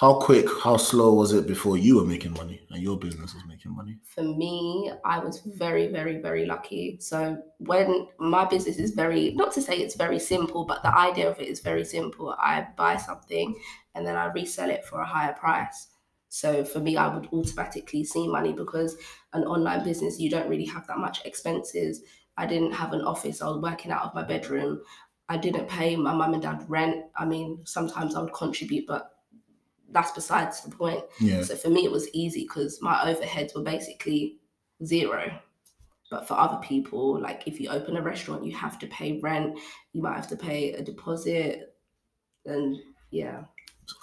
how 0.01 0.15
quick, 0.15 0.47
how 0.63 0.79
slow 0.79 1.13
was 1.13 1.35
it 1.35 1.47
before 1.47 1.77
you 1.77 1.97
were 1.97 2.07
making 2.07 2.33
money 2.33 2.59
and 2.71 2.83
your 2.83 2.99
business 2.99 3.35
was 3.35 3.45
making 3.47 3.77
money? 3.77 3.99
for 4.07 4.23
me, 4.23 4.91
I 5.05 5.19
was 5.19 5.41
very, 5.41 5.89
very, 5.89 6.17
very 6.23 6.47
lucky. 6.47 6.97
So 7.01 7.37
when 7.59 8.09
my 8.19 8.47
business 8.47 8.79
is 8.79 8.93
very, 8.93 9.33
not 9.33 9.53
to 9.53 9.61
say 9.61 9.77
it's 9.77 9.97
very 9.97 10.19
simple, 10.19 10.65
but 10.65 10.83
the 10.83 10.97
idea 10.97 11.31
of 11.31 11.39
it 11.39 11.49
is 11.49 11.61
very 11.61 11.85
simple. 11.85 12.35
I 12.39 12.67
buy 12.79 12.97
something 12.97 13.55
and 13.95 14.07
then 14.07 14.17
I 14.17 14.33
resell 14.33 14.71
it 14.71 14.87
for 14.87 15.03
a 15.03 15.07
higher 15.07 15.35
price. 15.35 15.89
So 16.31 16.65
for 16.65 16.81
me, 16.81 16.97
I 16.97 17.15
would 17.15 17.29
automatically 17.31 18.03
see 18.05 18.27
money 18.27 18.55
because 18.55 18.97
an 19.35 19.45
online 19.45 19.85
business, 19.85 20.19
you 20.19 20.31
don't 20.31 20.49
really 20.49 20.65
have 20.65 20.87
that 20.87 20.97
much 20.97 21.27
expenses. 21.27 22.01
I 22.39 22.47
didn't 22.47 22.73
have 22.73 22.95
an 22.95 23.03
office. 23.03 23.43
I 23.43 23.49
was 23.49 23.61
working 23.61 23.91
out 23.91 24.05
of 24.05 24.15
my 24.15 24.23
bedroom. 24.23 24.81
I 25.29 25.37
didn't 25.37 25.69
pay 25.69 25.95
my 25.95 26.15
mum 26.15 26.33
and 26.33 26.43
dad 26.43 26.65
rent. 26.69 27.05
I 27.17 27.27
mean, 27.27 27.61
sometimes 27.67 28.15
I 28.15 28.23
would 28.23 28.33
contribute, 28.33 28.87
but 28.87 29.11
that's 29.93 30.13
besides 30.13 30.63
the 30.63 30.71
point. 30.71 31.03
Yeah. 31.21 31.43
So 31.43 31.57
for 31.57 31.71
me, 31.71 31.85
it 31.85 31.93
was 31.93 32.09
easy 32.15 32.43
because 32.43 32.81
my 32.81 32.95
overheads 33.13 33.55
were 33.55 33.63
basically 33.63 34.39
zero. 34.85 35.41
But 36.11 36.27
for 36.27 36.35
other 36.35 36.59
people, 36.59 37.21
like 37.21 37.47
if 37.47 37.61
you 37.61 37.69
open 37.71 37.97
a 37.97 38.03
restaurant, 38.03 38.45
you 38.45 38.57
have 38.57 38.79
to 38.81 38.87
pay 38.89 39.21
rent, 39.21 39.59
you 39.93 40.03
might 40.03 40.17
have 40.17 40.29
to 40.29 40.37
pay 40.37 40.73
a 40.73 40.83
deposit, 40.83 41.75
and 42.45 42.77
yeah. 43.11 43.45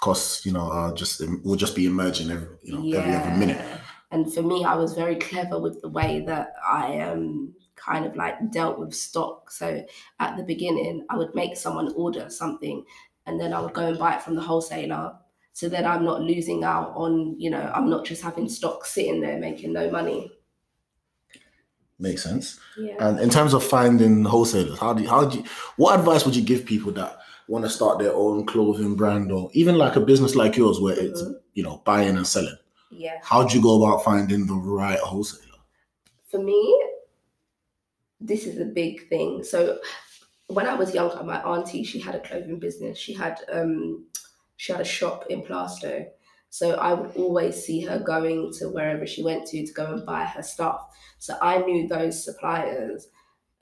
Costs, 0.02 0.46
you 0.46 0.52
know, 0.52 0.72
are 0.72 0.94
just 0.94 1.22
will 1.44 1.56
just 1.56 1.76
be 1.76 1.86
emerging 1.86 2.32
every 2.32 2.48
you 2.64 2.74
know 2.74 2.98
every 2.98 3.14
other 3.14 3.36
minute. 3.36 3.62
And 4.12 4.34
for 4.34 4.42
me, 4.42 4.64
I 4.64 4.76
was 4.76 4.94
very 4.94 5.16
clever 5.16 5.60
with 5.60 5.82
the 5.82 5.90
way 5.90 6.24
that 6.28 6.54
I 6.66 7.00
um 7.02 7.54
kind 7.76 8.06
of 8.06 8.16
like 8.16 8.52
dealt 8.52 8.80
with 8.80 8.94
stock. 8.94 9.52
So 9.52 9.86
at 10.20 10.38
the 10.38 10.44
beginning, 10.44 11.06
I 11.10 11.18
would 11.18 11.36
make 11.36 11.56
someone 11.56 11.94
order 11.94 12.30
something 12.30 12.86
and 13.26 13.40
then 13.40 13.54
I 13.54 13.60
would 13.60 13.74
go 13.74 13.88
and 13.88 14.00
buy 14.00 14.16
it 14.16 14.22
from 14.22 14.36
the 14.36 14.42
wholesaler. 14.42 15.14
So 15.58 15.68
that 15.70 15.88
I'm 15.88 16.06
not 16.06 16.22
losing 16.22 16.64
out 16.64 16.94
on, 16.96 17.34
you 17.40 17.50
know, 17.50 17.72
I'm 17.74 17.90
not 17.90 18.06
just 18.06 18.22
having 18.22 18.48
stock 18.48 18.86
sitting 18.86 19.22
there 19.22 19.40
making 19.40 19.74
no 19.74 19.90
money. 19.90 20.32
Makes 21.98 22.22
sense. 22.22 22.60
Yeah. 22.78 22.94
And 23.00 23.20
in 23.20 23.32
terms 23.32 23.56
of 23.56 23.64
finding 23.64 24.24
wholesalers, 24.24 24.78
how 24.78 24.94
do 24.94 25.02
you, 25.02 25.10
how 25.10 25.26
do 25.26 25.40
you, 25.40 25.46
what 25.78 25.98
advice 25.98 26.26
would 26.26 26.36
you 26.36 26.44
give 26.44 26.64
people 26.64 26.92
that 26.92 27.18
want 27.48 27.66
to 27.66 27.72
start 27.72 27.98
their 27.98 28.14
own 28.14 28.46
clothing 28.46 28.96
brand 28.96 29.32
or 29.32 29.50
even 29.54 29.80
like 29.80 29.96
a 29.96 30.00
business 30.00 30.36
like 30.36 30.58
yours 30.58 30.80
where 30.80 30.94
it's 30.96 31.24
Mhm. 31.24 31.40
you 31.56 31.64
know 31.64 31.82
buying 31.86 32.18
and 32.18 32.28
selling? 32.28 32.60
Yeah. 32.92 33.18
How 33.24 33.44
do 33.44 33.58
you 33.58 33.64
go 33.64 33.82
about 33.84 34.04
finding 34.04 34.46
the 34.46 34.54
right 34.54 35.00
wholesaler? 35.00 35.58
For 36.30 36.38
me, 36.38 36.62
this 38.22 38.46
is 38.46 38.60
a 38.60 38.66
big 38.66 39.10
thing. 39.10 39.44
So 39.44 39.80
when 40.50 40.68
I 40.68 40.76
was 40.76 40.94
younger, 40.94 41.24
my 41.24 41.42
auntie, 41.42 41.84
she 41.84 41.98
had 42.00 42.14
a 42.14 42.20
clothing 42.20 42.60
business. 42.60 43.00
She 43.00 43.14
had 43.14 43.40
um 43.52 44.06
she 44.58 44.74
had 44.74 44.82
a 44.82 44.86
shop 44.86 45.26
in 45.30 45.44
Plaistow. 45.44 46.08
So 46.50 46.76
I 46.76 46.94
would 46.94 47.16
always 47.16 47.64
see 47.64 47.82
her 47.82 48.00
going 48.00 48.52
to 48.60 48.70
wherever 48.70 49.06
she 49.06 49.24
went 49.24 49.48
to 49.48 49.66
to 49.66 49.74
go 49.74 49.94
and 49.94 50.06
buy 50.06 50.26
her 50.26 50.44
stuff. 50.44 50.82
So 51.20 51.38
I 51.42 51.60
knew 51.60 51.88
those 51.88 52.24
suppliers 52.24 53.08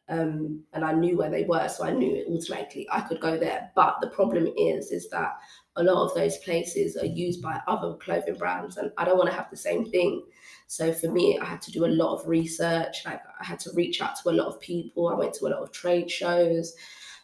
um, 0.07 0.63
and 0.73 0.85
I 0.85 0.93
knew 0.93 1.17
where 1.17 1.31
they 1.31 1.43
were. 1.43 1.67
So 1.67 1.83
I 1.83 1.91
knew 1.91 2.23
automatically 2.29 2.87
I 2.91 3.01
could 3.01 3.19
go 3.19 3.37
there. 3.37 3.71
But 3.75 3.97
the 4.01 4.09
problem 4.09 4.47
is, 4.57 4.91
is 4.91 5.09
that 5.09 5.33
a 5.75 5.83
lot 5.83 6.05
of 6.05 6.15
those 6.15 6.37
places 6.37 6.95
are 6.95 7.05
used 7.05 7.41
by 7.41 7.59
other 7.67 7.95
clothing 7.95 8.35
brands 8.35 8.77
and 8.77 8.91
I 8.97 9.03
don't 9.03 9.17
want 9.17 9.29
to 9.29 9.35
have 9.35 9.49
the 9.49 9.57
same 9.57 9.89
thing. 9.89 10.23
So 10.67 10.93
for 10.93 11.11
me, 11.11 11.37
I 11.39 11.45
had 11.45 11.61
to 11.63 11.71
do 11.71 11.85
a 11.85 11.87
lot 11.87 12.15
of 12.15 12.27
research. 12.27 13.03
Like 13.05 13.21
I 13.39 13.43
had 13.43 13.59
to 13.61 13.71
reach 13.73 14.01
out 14.01 14.15
to 14.17 14.29
a 14.29 14.31
lot 14.31 14.47
of 14.47 14.59
people. 14.61 15.09
I 15.09 15.15
went 15.15 15.33
to 15.35 15.47
a 15.47 15.49
lot 15.49 15.61
of 15.61 15.71
trade 15.71 16.09
shows. 16.09 16.73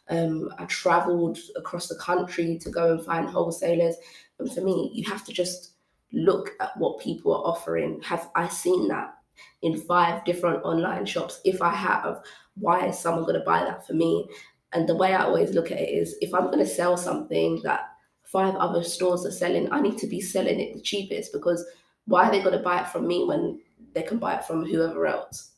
Um, 0.09 0.49
I 0.57 0.65
traveled 0.65 1.37
across 1.55 1.87
the 1.87 1.95
country 1.95 2.57
to 2.61 2.69
go 2.69 2.91
and 2.91 3.05
find 3.05 3.27
wholesalers. 3.27 3.95
And 4.39 4.51
for 4.51 4.61
me, 4.61 4.91
you 4.93 5.09
have 5.09 5.23
to 5.25 5.33
just 5.33 5.73
look 6.11 6.51
at 6.59 6.75
what 6.77 6.99
people 6.99 7.33
are 7.33 7.45
offering. 7.45 8.01
Have 8.01 8.29
I 8.35 8.47
seen 8.47 8.87
that 8.89 9.13
in 9.61 9.77
five 9.77 10.25
different 10.25 10.63
online 10.63 11.05
shops? 11.05 11.39
If 11.45 11.61
I 11.61 11.73
have, 11.73 12.21
why 12.55 12.87
is 12.87 12.99
someone 12.99 13.23
going 13.23 13.39
to 13.39 13.45
buy 13.45 13.63
that 13.63 13.87
for 13.87 13.93
me? 13.93 14.27
And 14.73 14.87
the 14.87 14.95
way 14.95 15.13
I 15.13 15.23
always 15.23 15.51
look 15.51 15.71
at 15.71 15.79
it 15.79 15.89
is 15.89 16.15
if 16.21 16.33
I'm 16.33 16.45
going 16.45 16.59
to 16.59 16.65
sell 16.65 16.97
something 16.97 17.61
that 17.63 17.89
five 18.23 18.55
other 18.55 18.83
stores 18.83 19.25
are 19.25 19.31
selling, 19.31 19.71
I 19.71 19.81
need 19.81 19.97
to 19.99 20.07
be 20.07 20.21
selling 20.21 20.59
it 20.59 20.73
the 20.73 20.81
cheapest 20.81 21.33
because 21.33 21.65
why 22.05 22.27
are 22.27 22.31
they 22.31 22.41
going 22.41 22.57
to 22.57 22.63
buy 22.63 22.81
it 22.81 22.87
from 22.87 23.07
me 23.07 23.25
when 23.25 23.59
they 23.93 24.03
can 24.03 24.17
buy 24.17 24.35
it 24.35 24.45
from 24.45 24.65
whoever 24.65 25.05
else? 25.05 25.51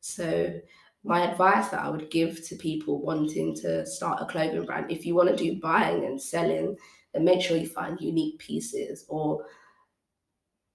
So, 0.00 0.60
my 1.04 1.30
advice 1.30 1.68
that 1.68 1.80
I 1.80 1.90
would 1.90 2.10
give 2.10 2.46
to 2.48 2.56
people 2.56 3.02
wanting 3.02 3.54
to 3.56 3.86
start 3.86 4.22
a 4.22 4.26
clothing 4.26 4.64
brand, 4.64 4.90
if 4.90 5.04
you 5.04 5.14
want 5.14 5.28
to 5.28 5.36
do 5.36 5.60
buying 5.60 6.04
and 6.04 6.20
selling, 6.20 6.76
then 7.12 7.24
make 7.24 7.42
sure 7.42 7.56
you 7.58 7.68
find 7.68 8.00
unique 8.00 8.38
pieces 8.38 9.04
or 9.08 9.44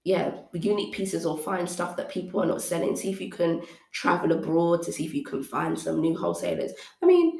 yeah, 0.05 0.31
unique 0.53 0.93
pieces 0.93 1.25
or 1.25 1.37
find 1.37 1.69
stuff 1.69 1.97
that 1.97 2.09
people 2.09 2.41
are 2.41 2.45
not 2.45 2.61
selling. 2.61 2.95
See 2.95 3.11
if 3.11 3.19
you 3.19 3.29
can 3.29 3.61
travel 3.91 4.31
abroad 4.31 4.81
to 4.83 4.93
see 4.93 5.05
if 5.05 5.13
you 5.13 5.23
can 5.23 5.43
find 5.43 5.77
some 5.77 5.99
new 5.99 6.17
wholesalers. 6.17 6.71
I 7.03 7.05
mean, 7.05 7.37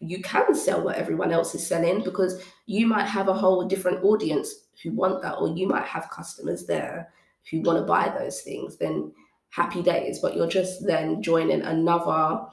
you 0.00 0.20
can 0.20 0.54
sell 0.54 0.82
what 0.82 0.96
everyone 0.96 1.32
else 1.32 1.54
is 1.54 1.66
selling 1.66 2.02
because 2.02 2.42
you 2.66 2.86
might 2.86 3.06
have 3.06 3.28
a 3.28 3.34
whole 3.34 3.64
different 3.66 4.02
audience 4.02 4.66
who 4.82 4.92
want 4.92 5.22
that, 5.22 5.34
or 5.34 5.48
you 5.48 5.68
might 5.68 5.86
have 5.86 6.10
customers 6.10 6.66
there 6.66 7.12
who 7.50 7.62
want 7.62 7.78
to 7.78 7.84
buy 7.84 8.12
those 8.18 8.40
things. 8.40 8.76
Then 8.76 9.12
happy 9.54 9.82
days, 9.82 10.18
but 10.18 10.34
you're 10.34 10.48
just 10.48 10.86
then 10.86 11.22
joining 11.22 11.62
another, 11.62 12.44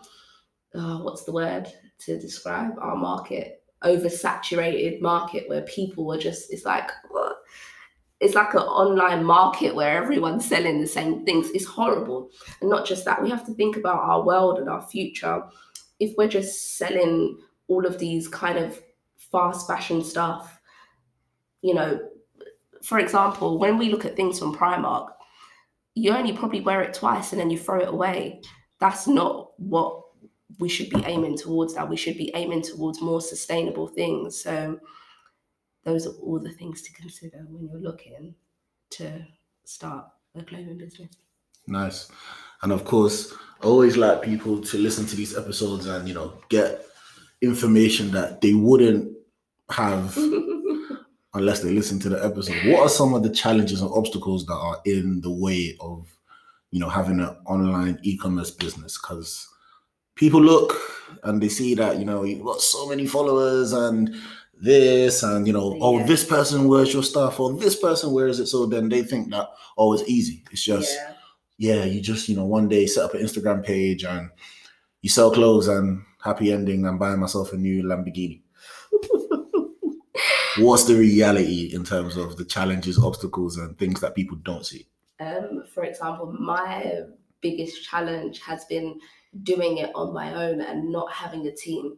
uh, 0.76 0.98
what's 1.00 1.24
the 1.24 1.32
word 1.32 1.68
to 2.00 2.20
describe 2.20 2.74
our 2.80 2.96
market? 2.96 3.64
Oversaturated 3.84 5.02
market 5.02 5.50
where 5.50 5.64
people 5.64 6.14
are 6.14 6.20
just, 6.20 6.54
it's 6.54 6.66
like? 6.66 6.92
It's 8.20 8.36
like 8.36 8.54
an 8.54 8.60
online 8.60 9.24
market 9.24 9.74
where 9.74 9.98
everyone's 9.98 10.48
selling 10.48 10.80
the 10.80 10.86
same 10.86 11.26
things. 11.26 11.50
It's 11.56 11.66
horrible. 11.66 12.30
And 12.62 12.70
not 12.70 12.86
just 12.86 13.04
that, 13.06 13.20
we 13.24 13.32
have 13.32 13.44
to 13.48 13.54
think 13.56 13.78
about 13.78 13.98
our 13.98 14.24
world 14.24 14.60
and 14.60 14.70
our 14.70 14.84
future. 14.84 15.42
If 16.00 16.16
we're 16.20 16.28
just 16.28 16.78
selling 16.78 17.40
all 17.68 17.84
of 17.84 17.98
these 17.98 18.28
kind 18.28 18.60
of 18.60 18.80
fast 19.18 19.66
fashion 19.66 20.04
stuff, 20.04 20.60
you 21.64 21.74
know, 21.74 22.00
for 22.84 23.00
example, 23.00 23.58
when 23.58 23.80
we 23.80 23.90
look 23.90 24.06
at 24.06 24.16
things 24.16 24.38
from 24.38 24.56
Primark, 24.56 25.08
you 25.96 26.12
only 26.12 26.34
probably 26.34 26.62
wear 26.62 26.82
it 26.82 26.94
twice 26.94 27.32
and 27.32 27.40
then 27.40 27.50
you 27.50 27.58
throw 27.58 27.80
it 27.80 27.90
away. 27.90 28.42
That's 28.80 29.08
not 29.08 29.52
what 29.58 30.02
we 30.60 30.70
should 30.70 30.90
be 30.90 31.04
aiming 31.06 31.38
towards 31.38 31.74
That 31.74 31.90
We 31.90 31.98
should 31.98 32.18
be 32.18 32.32
aiming 32.36 32.62
towards 32.62 33.02
more 33.02 33.22
sustainable 33.22 33.88
things. 33.88 34.42
So 34.42 34.80
those 35.84 36.06
are 36.08 36.14
all 36.22 36.40
the 36.40 36.52
things 36.52 36.82
to 36.84 36.94
consider 36.94 37.46
when 37.50 37.68
you're 37.68 37.82
looking 37.82 38.36
to 38.92 39.26
start 39.66 40.06
a 40.36 40.44
clothing 40.44 40.78
business. 40.78 41.12
Nice. 41.68 42.10
And 42.62 42.72
of 42.72 42.86
course, 42.86 43.34
I 43.62 43.66
always 43.66 43.98
like 43.98 44.22
people 44.22 44.62
to 44.62 44.78
listen 44.78 45.06
to 45.08 45.16
these 45.16 45.38
episodes 45.38 45.88
and 45.88 46.08
you 46.08 46.14
know 46.14 46.34
get 46.50 46.86
information 47.42 48.12
that 48.12 48.42
they 48.42 48.54
wouldn't 48.54 49.16
have 49.72 50.16
unless 51.34 51.62
they 51.62 51.72
listen 51.72 52.00
to 52.00 52.10
the 52.10 52.24
episode. 52.24 52.56
What 52.66 52.82
are 52.82 52.90
some 52.90 53.14
of 53.14 53.24
the 53.24 53.30
challenges 53.30 53.82
and 53.82 53.92
obstacles 53.94 54.46
that 54.46 54.54
are 54.54 54.80
in 54.86 55.22
the 55.22 55.32
way 55.32 55.78
of 55.80 56.08
you 56.72 56.80
know 56.80 56.90
having 56.90 57.20
an 57.20 57.36
online 57.46 58.00
e-commerce 58.04 58.52
business? 58.52 59.00
Because 59.02 59.48
people 60.16 60.42
look 60.42 60.74
and 61.24 61.42
they 61.42 61.50
see 61.50 61.76
that 61.76 61.98
you 61.98 62.06
know 62.06 62.24
you've 62.24 62.44
got 62.46 62.62
so 62.62 62.88
many 62.88 63.06
followers 63.08 63.74
and 63.74 64.14
this 64.62 65.24
and 65.24 65.48
you 65.48 65.54
know 65.54 65.78
oh 65.82 66.06
this 66.06 66.24
person 66.24 66.68
wears 66.68 66.94
your 66.94 67.02
stuff 67.02 67.40
or 67.40 67.54
this 67.54 67.76
person 67.76 68.12
wears 68.12 68.40
it 68.40 68.46
so 68.46 68.66
then 68.68 68.90
they 68.90 69.02
think 69.02 69.32
that 69.32 69.50
oh 69.78 69.92
it's 69.94 70.08
easy 70.08 70.44
it's 70.52 70.64
just 70.64 70.94
yeah. 70.96 71.14
yeah, 71.58 71.84
you 71.86 72.02
just, 72.02 72.28
you 72.30 72.36
know, 72.36 72.46
one 72.46 72.68
day 72.68 72.86
set 72.86 73.06
up 73.06 73.14
an 73.14 73.22
Instagram 73.22 73.64
page 73.64 74.04
and 74.04 74.30
you 75.02 75.10
sell 75.10 75.32
clothes 75.32 75.68
and 75.68 76.04
happy 76.24 76.52
ending 76.52 76.86
and 76.86 77.00
buying 77.00 77.20
myself 77.20 77.54
a 77.54 77.58
new 77.58 77.84
Lamborghini. 77.84 78.41
What's 80.58 80.86
the 80.86 80.96
reality 80.96 81.72
in 81.74 81.84
terms 81.84 82.18
of 82.18 82.38
the 82.38 82.46
challenges, 82.46 82.98
obstacles, 82.98 83.58
and 83.58 83.78
things 83.78 84.02
that 84.02 84.16
people 84.16 84.38
don't 84.38 84.66
see? 84.66 84.88
Um, 85.20 85.64
for 85.74 85.84
example, 85.84 86.34
my 86.40 87.02
biggest 87.42 87.84
challenge 87.84 88.42
has 88.42 88.66
been 88.66 89.00
doing 89.44 89.78
it 89.78 89.92
on 89.96 90.14
my 90.14 90.34
own 90.34 90.62
and 90.62 90.92
not 90.92 91.12
having 91.12 91.48
a 91.48 91.52
team. 91.56 91.98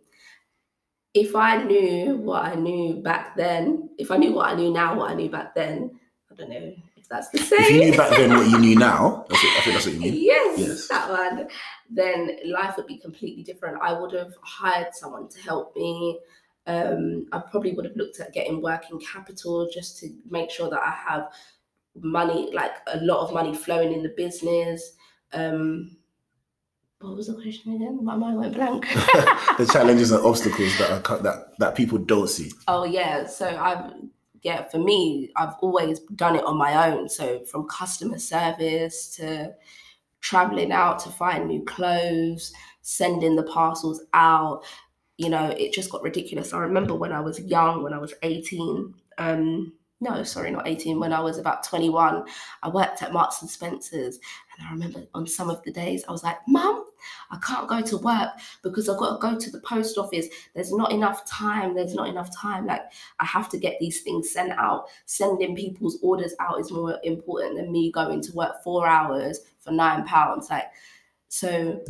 If 1.13 1.35
I 1.35 1.63
knew 1.63 2.15
what 2.17 2.43
I 2.45 2.55
knew 2.55 2.95
back 3.01 3.35
then, 3.35 3.89
if 3.97 4.11
I 4.11 4.17
knew 4.17 4.33
what 4.33 4.49
I 4.49 4.55
knew 4.55 4.71
now, 4.71 4.95
what 4.97 5.11
I 5.11 5.13
knew 5.13 5.29
back 5.29 5.53
then, 5.55 5.99
I 6.31 6.35
don't 6.35 6.49
know 6.49 6.73
if 6.95 7.07
that's 7.09 7.29
the 7.29 7.37
same. 7.39 7.59
If 7.59 7.71
you 7.71 7.79
knew 7.91 7.97
back 7.97 8.09
then 8.11 8.35
what 8.35 8.49
you 8.49 8.59
knew 8.59 8.75
now, 8.75 9.25
that's 9.29 9.43
what, 9.43 9.57
I 9.57 9.61
think 9.61 9.73
that's 9.75 9.85
what 9.85 9.93
you 9.95 9.99
mean. 10.01 10.13
yes, 10.15 10.59
Yes. 10.59 10.87
that 10.87 11.09
one, 11.09 11.47
then 11.89 12.37
life 12.45 12.77
would 12.77 12.87
be 12.87 12.97
completely 12.97 13.43
different. 13.43 13.77
I 13.81 13.93
would 13.93 14.11
have 14.13 14.33
hired 14.41 14.93
someone 14.93 15.29
to 15.29 15.39
help 15.41 15.75
me. 15.75 16.19
Um, 16.65 17.25
I 17.31 17.39
probably 17.39 17.73
would 17.73 17.85
have 17.85 17.95
looked 17.95 18.19
at 18.19 18.33
getting 18.33 18.61
working 18.61 18.99
capital 18.99 19.69
just 19.73 19.99
to 19.99 20.09
make 20.29 20.49
sure 20.49 20.69
that 20.69 20.79
I 20.79 20.91
have 20.91 21.29
money, 21.95 22.51
like 22.53 22.71
a 22.87 22.99
lot 22.99 23.25
of 23.25 23.33
money 23.33 23.53
flowing 23.53 23.93
in 23.93 24.03
the 24.03 24.13
business. 24.15 24.93
Um, 25.33 25.97
what 26.99 27.17
was 27.17 27.27
the 27.27 27.33
question 27.33 27.75
again? 27.75 27.99
My 28.01 28.15
mind 28.15 28.37
went 28.37 28.55
blank. 28.55 28.87
the 29.57 29.69
challenges 29.71 30.11
and 30.11 30.25
obstacles 30.25 30.77
that 30.77 30.89
are 30.89 31.01
cut 31.01 31.23
that 31.23 31.57
that 31.59 31.75
people 31.75 31.97
don't 31.97 32.29
see. 32.29 32.51
Oh 32.67 32.85
yeah, 32.85 33.25
so 33.25 33.47
I've 33.47 33.91
yeah, 34.43 34.63
for 34.63 34.77
me, 34.77 35.31
I've 35.35 35.55
always 35.61 35.99
done 36.15 36.35
it 36.35 36.43
on 36.43 36.57
my 36.57 36.89
own. 36.89 37.09
So 37.09 37.43
from 37.45 37.67
customer 37.67 38.19
service 38.19 39.15
to 39.15 39.53
traveling 40.19 40.71
out 40.71 40.99
to 40.99 41.09
find 41.09 41.47
new 41.47 41.63
clothes, 41.63 42.53
sending 42.81 43.35
the 43.35 43.43
parcels 43.43 44.03
out, 44.13 44.63
you 45.17 45.29
know, 45.29 45.49
it 45.49 45.73
just 45.73 45.91
got 45.91 46.03
ridiculous. 46.03 46.53
I 46.53 46.59
remember 46.59 46.95
when 46.95 47.11
I 47.11 47.19
was 47.19 47.39
young, 47.39 47.83
when 47.83 47.93
I 47.93 47.99
was 47.99 48.13
18, 48.23 48.93
um 49.17 49.73
no, 50.01 50.21
sorry, 50.23 50.51
not 50.51 50.67
18, 50.67 50.99
when 50.99 51.13
I 51.13 51.21
was 51.21 51.37
about 51.37 51.63
21, 51.63 52.25
I 52.61 52.67
worked 52.67 53.01
at 53.01 53.13
Marks 53.13 53.41
and 53.41 53.49
Spencer's 53.49 54.19
and 54.57 54.67
I 54.67 54.71
remember 54.71 55.03
on 55.13 55.25
some 55.25 55.49
of 55.49 55.63
the 55.63 55.71
days 55.71 56.03
I 56.07 56.11
was 56.11 56.23
like, 56.23 56.37
"Mum, 56.47 56.85
I 57.31 57.37
can't 57.37 57.67
go 57.67 57.81
to 57.81 57.97
work 57.97 58.29
because 58.61 58.89
I've 58.89 58.97
got 58.97 59.15
to 59.15 59.27
go 59.27 59.39
to 59.39 59.51
the 59.51 59.59
post 59.61 59.97
office. 59.97 60.27
There's 60.53 60.73
not 60.73 60.91
enough 60.91 61.25
time. 61.25 61.75
There's 61.75 61.95
not 61.95 62.09
enough 62.09 62.35
time. 62.35 62.67
Like 62.67 62.83
I 63.19 63.25
have 63.25 63.49
to 63.49 63.57
get 63.57 63.79
these 63.79 64.01
things 64.01 64.31
sent 64.31 64.51
out. 64.51 64.85
Sending 65.05 65.55
people's 65.55 65.99
orders 66.01 66.33
out 66.39 66.59
is 66.59 66.71
more 66.71 66.99
important 67.03 67.57
than 67.57 67.71
me 67.71 67.91
going 67.91 68.21
to 68.21 68.33
work 68.33 68.63
four 68.63 68.87
hours 68.87 69.39
for 69.59 69.71
nine 69.71 70.05
pounds. 70.05 70.49
Like 70.49 70.71
so 71.29 71.83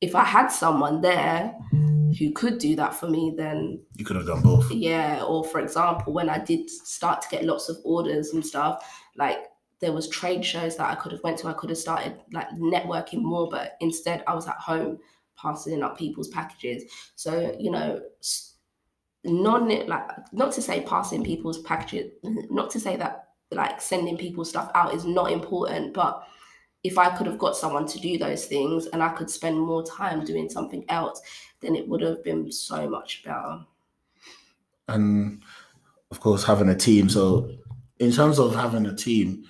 if 0.00 0.14
I 0.14 0.24
had 0.24 0.48
someone 0.48 1.00
there 1.00 1.54
mm-hmm. 1.72 2.12
who 2.12 2.32
could 2.32 2.58
do 2.58 2.76
that 2.76 2.94
for 2.94 3.08
me, 3.08 3.34
then 3.36 3.80
You 3.96 4.04
could 4.04 4.16
have 4.16 4.26
done 4.26 4.42
both. 4.42 4.70
yeah. 4.70 5.22
Or 5.22 5.44
for 5.44 5.60
example, 5.60 6.12
when 6.12 6.28
I 6.28 6.38
did 6.38 6.68
start 6.68 7.22
to 7.22 7.28
get 7.28 7.44
lots 7.44 7.68
of 7.68 7.78
orders 7.84 8.30
and 8.30 8.44
stuff, 8.44 8.84
like 9.16 9.38
there 9.80 9.92
was 9.92 10.08
trade 10.08 10.44
shows 10.44 10.76
that 10.76 10.90
I 10.90 10.94
could 10.94 11.12
have 11.12 11.22
went 11.22 11.38
to. 11.38 11.48
I 11.48 11.52
could 11.54 11.70
have 11.70 11.78
started 11.78 12.18
like 12.32 12.48
networking 12.50 13.22
more, 13.22 13.48
but 13.48 13.76
instead 13.80 14.22
I 14.26 14.34
was 14.34 14.46
at 14.46 14.56
home 14.56 14.98
passing 15.36 15.82
up 15.82 15.98
people's 15.98 16.28
packages. 16.28 16.84
So 17.14 17.56
you 17.58 17.70
know, 17.70 18.00
s- 18.20 18.54
non 19.24 19.68
like 19.86 20.08
not 20.32 20.52
to 20.52 20.62
say 20.62 20.82
passing 20.82 21.24
people's 21.24 21.62
packages, 21.62 22.12
not 22.22 22.70
to 22.70 22.80
say 22.80 22.96
that 22.96 23.28
like 23.50 23.80
sending 23.80 24.16
people 24.16 24.44
stuff 24.44 24.70
out 24.74 24.94
is 24.94 25.04
not 25.04 25.30
important, 25.30 25.94
but 25.94 26.26
if 26.84 26.98
I 26.98 27.16
could 27.16 27.26
have 27.26 27.38
got 27.38 27.56
someone 27.56 27.86
to 27.88 27.98
do 28.00 28.18
those 28.18 28.44
things 28.46 28.86
and 28.86 29.02
I 29.02 29.08
could 29.10 29.28
spend 29.30 29.58
more 29.58 29.84
time 29.84 30.24
doing 30.24 30.48
something 30.48 30.84
else, 30.88 31.20
then 31.60 31.74
it 31.74 31.88
would 31.88 32.00
have 32.02 32.22
been 32.22 32.50
so 32.52 32.88
much 32.88 33.22
better. 33.24 33.60
and 34.88 35.42
of 36.12 36.20
course 36.20 36.44
having 36.44 36.68
a 36.68 36.74
team 36.76 37.08
so 37.08 37.50
in 37.98 38.12
terms 38.12 38.38
of 38.38 38.54
having 38.54 38.86
a 38.86 38.94
team 38.94 39.44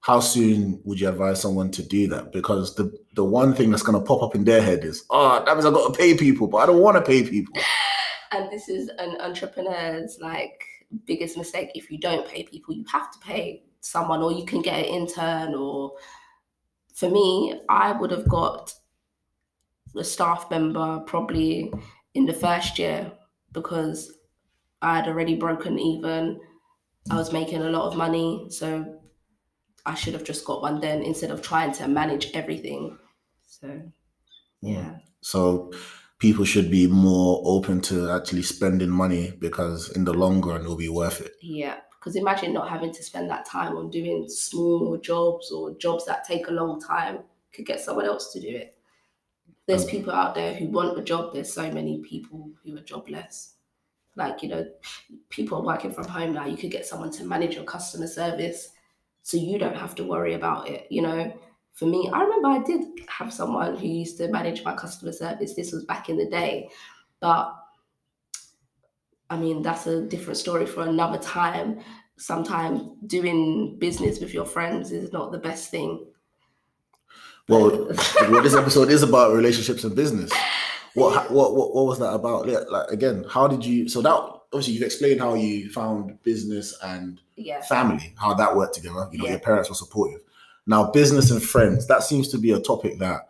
how 0.00 0.20
soon 0.20 0.78
would 0.84 1.00
you 1.00 1.08
advise 1.08 1.40
someone 1.40 1.70
to 1.70 1.82
do 1.82 2.06
that 2.08 2.30
because 2.32 2.74
the 2.74 2.92
the 3.14 3.24
one 3.24 3.54
thing 3.54 3.70
that's 3.70 3.82
going 3.82 3.98
to 3.98 4.04
pop 4.04 4.22
up 4.22 4.34
in 4.34 4.44
their 4.44 4.60
head 4.60 4.84
is 4.84 5.04
oh 5.08 5.42
that 5.44 5.54
means 5.54 5.64
i've 5.64 5.72
got 5.72 5.90
to 5.90 5.98
pay 5.98 6.14
people 6.14 6.46
but 6.46 6.58
i 6.58 6.66
don't 6.66 6.80
want 6.82 6.96
to 6.96 7.02
pay 7.02 7.22
people 7.22 7.54
And 8.32 8.50
this 8.50 8.68
is 8.68 8.90
an 8.98 9.20
entrepreneur's 9.20 10.18
like 10.20 10.64
biggest 11.04 11.36
mistake. 11.36 11.70
If 11.74 11.90
you 11.90 11.98
don't 11.98 12.26
pay 12.26 12.44
people, 12.44 12.74
you 12.74 12.84
have 12.90 13.10
to 13.12 13.18
pay 13.18 13.62
someone, 13.80 14.22
or 14.22 14.32
you 14.32 14.46
can 14.46 14.62
get 14.62 14.78
an 14.78 14.84
intern. 14.86 15.54
Or 15.54 15.92
for 16.94 17.08
me, 17.08 17.60
I 17.68 17.92
would 17.92 18.10
have 18.10 18.28
got 18.28 18.72
a 19.96 20.04
staff 20.04 20.50
member 20.50 21.00
probably 21.00 21.72
in 22.14 22.26
the 22.26 22.32
first 22.32 22.78
year 22.78 23.12
because 23.52 24.12
I 24.80 24.96
had 24.96 25.08
already 25.08 25.36
broken 25.36 25.78
even. 25.78 26.40
I 27.10 27.16
was 27.16 27.32
making 27.32 27.62
a 27.62 27.70
lot 27.70 27.86
of 27.86 27.96
money, 27.96 28.46
so 28.48 29.00
I 29.84 29.94
should 29.94 30.14
have 30.14 30.24
just 30.24 30.44
got 30.44 30.62
one 30.62 30.80
then 30.80 31.02
instead 31.02 31.30
of 31.30 31.42
trying 31.42 31.72
to 31.72 31.88
manage 31.88 32.30
everything. 32.34 32.98
So 33.42 33.82
yeah. 34.60 34.96
so 35.20 35.72
people 36.18 36.44
should 36.44 36.70
be 36.70 36.86
more 36.86 37.42
open 37.44 37.80
to 37.80 38.10
actually 38.10 38.42
spending 38.42 38.90
money 38.90 39.32
because 39.38 39.90
in 39.90 40.04
the 40.04 40.14
long 40.14 40.40
run 40.40 40.62
it'll 40.62 40.76
be 40.76 40.88
worth 40.88 41.20
it 41.20 41.32
Yeah, 41.42 41.80
because 42.02 42.16
imagine 42.16 42.52
not 42.52 42.68
having 42.68 42.92
to 42.92 43.00
spend 43.00 43.30
that 43.30 43.46
time 43.46 43.76
on 43.76 43.88
doing 43.88 44.28
small 44.28 44.96
jobs 44.96 45.52
or 45.52 45.70
jobs 45.76 46.04
that 46.04 46.24
take 46.24 46.48
a 46.48 46.50
long 46.50 46.80
time. 46.80 47.20
Could 47.52 47.64
get 47.64 47.80
someone 47.80 48.06
else 48.06 48.32
to 48.32 48.40
do 48.40 48.48
it. 48.48 48.76
There's 49.66 49.84
Um, 49.84 49.90
people 49.90 50.12
out 50.12 50.34
there 50.34 50.52
who 50.52 50.66
want 50.66 50.98
a 50.98 51.02
job. 51.02 51.32
There's 51.32 51.52
so 51.52 51.70
many 51.70 52.00
people 52.00 52.50
who 52.64 52.76
are 52.76 52.80
jobless. 52.80 53.54
Like, 54.16 54.42
you 54.42 54.48
know, 54.48 54.68
people 55.28 55.58
are 55.58 55.64
working 55.64 55.92
from 55.92 56.08
home 56.08 56.32
now. 56.32 56.46
You 56.46 56.56
could 56.56 56.72
get 56.72 56.86
someone 56.86 57.12
to 57.12 57.24
manage 57.24 57.54
your 57.54 57.64
customer 57.64 58.08
service 58.08 58.70
so 59.22 59.36
you 59.36 59.56
don't 59.56 59.76
have 59.76 59.94
to 59.94 60.04
worry 60.04 60.34
about 60.34 60.68
it. 60.68 60.90
You 60.90 61.02
know, 61.02 61.40
for 61.72 61.86
me, 61.86 62.10
I 62.12 62.20
remember 62.22 62.48
I 62.48 62.64
did 62.64 62.82
have 63.08 63.32
someone 63.32 63.76
who 63.76 63.86
used 63.86 64.16
to 64.16 64.26
manage 64.26 64.64
my 64.64 64.74
customer 64.74 65.12
service. 65.12 65.54
This 65.54 65.70
was 65.70 65.84
back 65.84 66.08
in 66.08 66.16
the 66.16 66.28
day. 66.28 66.68
But 67.20 67.54
I 69.32 69.36
mean, 69.38 69.62
that's 69.62 69.86
a 69.86 70.02
different 70.02 70.36
story 70.36 70.66
for 70.66 70.82
another 70.82 71.16
time. 71.16 71.80
Sometimes 72.22 72.82
doing 73.06 73.76
business 73.78 74.20
with 74.20 74.32
your 74.32 74.44
friends 74.44 74.92
is 74.92 75.12
not 75.12 75.32
the 75.32 75.38
best 75.38 75.70
thing. 75.70 76.06
well 77.48 77.70
what 78.30 78.42
this 78.44 78.54
episode 78.54 78.88
is 78.90 79.02
about 79.02 79.34
relationships 79.34 79.82
and 79.82 79.96
business 79.96 80.30
what 80.94 81.28
what 81.32 81.56
what, 81.56 81.74
what 81.74 81.86
was 81.86 81.98
that 81.98 82.12
about 82.12 82.46
Yeah, 82.46 82.60
like 82.70 82.88
again 82.90 83.24
how 83.28 83.48
did 83.48 83.64
you 83.66 83.88
so 83.88 84.00
that 84.02 84.14
obviously 84.52 84.74
you've 84.74 84.84
explained 84.84 85.20
how 85.20 85.34
you 85.34 85.68
found 85.70 86.22
business 86.22 86.78
and 86.84 87.20
yeah, 87.34 87.60
family, 87.62 88.14
how 88.16 88.34
that 88.34 88.54
worked 88.54 88.74
together. 88.74 89.08
You 89.10 89.18
know, 89.18 89.24
Yeah. 89.24 89.30
your 89.32 89.40
parents 89.40 89.68
were 89.70 89.74
supportive. 89.74 90.20
Now, 90.66 90.90
business 90.92 91.30
and 91.32 91.42
friends, 91.42 91.86
that 91.86 92.02
seems 92.04 92.28
to 92.28 92.38
be 92.38 92.52
a 92.52 92.60
topic 92.60 92.98
that 92.98 93.28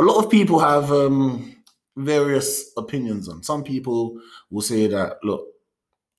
a 0.00 0.02
lot 0.02 0.24
of 0.24 0.30
people 0.30 0.58
have 0.58 0.90
um, 0.90 1.54
various 1.96 2.72
opinions 2.78 3.28
on. 3.28 3.42
Some 3.42 3.62
people 3.62 4.18
will 4.50 4.62
say 4.62 4.86
that, 4.88 5.18
look, 5.22 5.46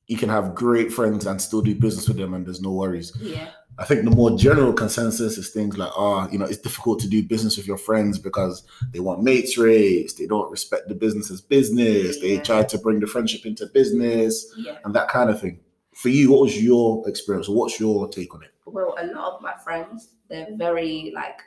you 0.10 0.18
can 0.18 0.28
have 0.28 0.56
great 0.56 0.92
friends 0.92 1.28
and 1.28 1.40
still 1.40 1.62
do 1.62 1.76
business 1.76 2.08
with 2.08 2.18
them 2.18 2.34
and 2.34 2.46
there's 2.46 2.62
no 2.62 2.72
worries. 2.72 3.14
yeah, 3.22 3.52
I 3.78 3.86
think 3.86 4.04
the 4.04 4.10
more 4.10 4.36
general 4.36 4.74
consensus 4.74 5.38
is 5.38 5.52
things 5.52 5.78
like, 5.78 5.92
ah, 5.96 6.28
you 6.32 6.40
know, 6.40 6.46
it's 6.46 6.58
difficult 6.58 7.00
to 7.02 7.08
do 7.08 7.24
business 7.24 7.56
with 7.56 7.68
your 7.68 7.78
friends 7.78 8.18
because 8.18 8.64
they 8.92 9.00
want 9.00 9.22
mates 9.22 9.56
rates, 9.56 10.16
they 10.16 10.26
don't 10.26 10.50
respect 10.50 10.90
the 10.90 10.96
business 10.96 11.30
as 11.30 11.42
business, 11.42 12.20
they 12.20 12.40
try 12.40 12.64
to 12.64 12.78
bring 12.80 13.00
the 13.00 13.06
friendship 13.06 13.46
into 13.46 13.68
business 13.68 14.52
yeah. 14.58 14.80
and 14.84 14.96
that 14.96 15.10
kind 15.10 15.30
of 15.30 15.40
thing. 15.40 15.60
For 15.94 16.10
you, 16.10 16.32
what 16.32 16.42
was 16.42 16.62
your 16.62 17.08
experience 17.08 17.48
what's 17.48 17.80
your 17.80 18.10
take 18.10 18.34
on 18.34 18.44
it? 18.44 18.50
Well, 18.66 18.96
a 19.00 19.06
lot 19.06 19.36
of 19.36 19.42
my 19.44 19.54
friends, 19.64 20.10
they're 20.28 20.48
very 20.56 21.14
like, 21.16 21.40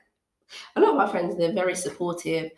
a 0.77 0.81
lot 0.81 0.90
of 0.90 0.96
my 0.96 1.11
friends, 1.11 1.37
they're 1.37 1.53
very 1.53 1.75
supportive. 1.75 2.53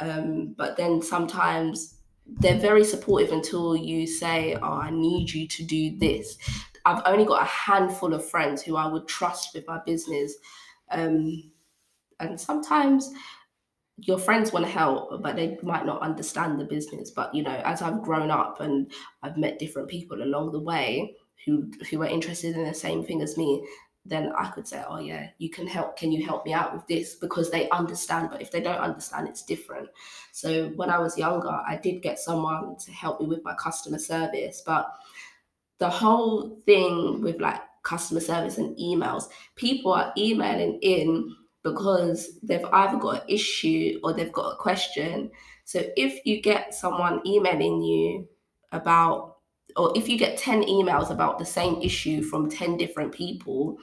Um, 0.00 0.54
but 0.58 0.76
then 0.76 1.00
sometimes 1.00 2.00
they're 2.26 2.58
very 2.58 2.84
supportive 2.84 3.32
until 3.32 3.76
you 3.76 4.06
say, 4.06 4.54
"Oh, 4.54 4.74
I 4.74 4.90
need 4.90 5.30
you 5.30 5.46
to 5.48 5.64
do 5.64 5.96
this." 5.98 6.38
I've 6.86 7.02
only 7.06 7.24
got 7.24 7.42
a 7.42 7.46
handful 7.46 8.12
of 8.14 8.28
friends 8.28 8.62
who 8.62 8.76
I 8.76 8.86
would 8.86 9.08
trust 9.08 9.54
with 9.54 9.66
my 9.66 9.80
business, 9.86 10.34
um, 10.90 11.50
and 12.20 12.40
sometimes 12.40 13.12
your 13.98 14.18
friends 14.18 14.52
want 14.52 14.64
to 14.66 14.70
help, 14.70 15.22
but 15.22 15.36
they 15.36 15.58
might 15.62 15.86
not 15.86 16.02
understand 16.02 16.58
the 16.58 16.64
business. 16.64 17.10
But 17.10 17.34
you 17.34 17.42
know, 17.42 17.62
as 17.64 17.82
I've 17.82 18.02
grown 18.02 18.30
up 18.30 18.60
and 18.60 18.92
I've 19.22 19.36
met 19.36 19.58
different 19.58 19.88
people 19.88 20.22
along 20.22 20.52
the 20.52 20.60
way 20.60 21.16
who 21.46 21.70
who 21.90 22.02
are 22.02 22.06
interested 22.06 22.56
in 22.56 22.64
the 22.64 22.74
same 22.74 23.04
thing 23.04 23.22
as 23.22 23.36
me, 23.36 23.66
then 24.06 24.32
I 24.36 24.50
could 24.50 24.68
say, 24.68 24.82
"Oh 24.86 24.98
yeah, 24.98 25.30
you 25.38 25.48
can 25.48 25.66
help. 25.66 25.96
Can 25.96 26.12
you 26.12 26.24
help 26.24 26.44
me 26.44 26.52
out 26.52 26.74
with 26.74 26.86
this?" 26.86 27.14
Because 27.14 27.50
they 27.50 27.68
understand. 27.70 28.30
But 28.30 28.42
if 28.42 28.50
they 28.50 28.60
don't 28.60 28.78
understand, 28.78 29.28
it's 29.28 29.42
different. 29.42 29.88
So 30.32 30.68
when 30.76 30.90
I 30.90 30.98
was 30.98 31.18
younger, 31.18 31.48
I 31.48 31.76
did 31.82 32.02
get 32.02 32.18
someone 32.18 32.76
to 32.76 32.92
help 32.92 33.20
me 33.20 33.26
with 33.26 33.44
my 33.44 33.54
customer 33.54 33.98
service, 33.98 34.62
but 34.64 34.92
the 35.78 35.88
whole 35.90 36.60
thing 36.66 37.20
with 37.20 37.40
like 37.40 37.60
customer 37.82 38.20
service 38.20 38.58
and 38.58 38.76
emails, 38.76 39.28
people 39.56 39.92
are 39.92 40.12
emailing 40.16 40.78
in 40.82 41.34
because 41.62 42.38
they've 42.42 42.64
either 42.72 42.98
got 42.98 43.22
an 43.22 43.28
issue 43.28 43.98
or 44.02 44.12
they've 44.12 44.32
got 44.32 44.52
a 44.52 44.56
question. 44.56 45.30
So 45.64 45.82
if 45.96 46.24
you 46.26 46.42
get 46.42 46.74
someone 46.74 47.26
emailing 47.26 47.82
you 47.82 48.28
about, 48.72 49.36
or 49.76 49.92
if 49.96 50.08
you 50.08 50.18
get 50.18 50.36
10 50.38 50.64
emails 50.64 51.10
about 51.10 51.38
the 51.38 51.44
same 51.44 51.80
issue 51.80 52.22
from 52.22 52.50
10 52.50 52.76
different 52.76 53.12
people, 53.12 53.78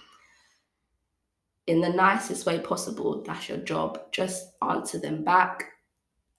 in 1.68 1.82
the 1.82 1.90
nicest 1.90 2.46
way 2.46 2.60
possible, 2.60 3.24
that's 3.24 3.50
your 3.50 3.60
job. 3.60 4.00
Just 4.12 4.54
answer 4.62 5.00
them 5.00 5.24
back 5.24 5.66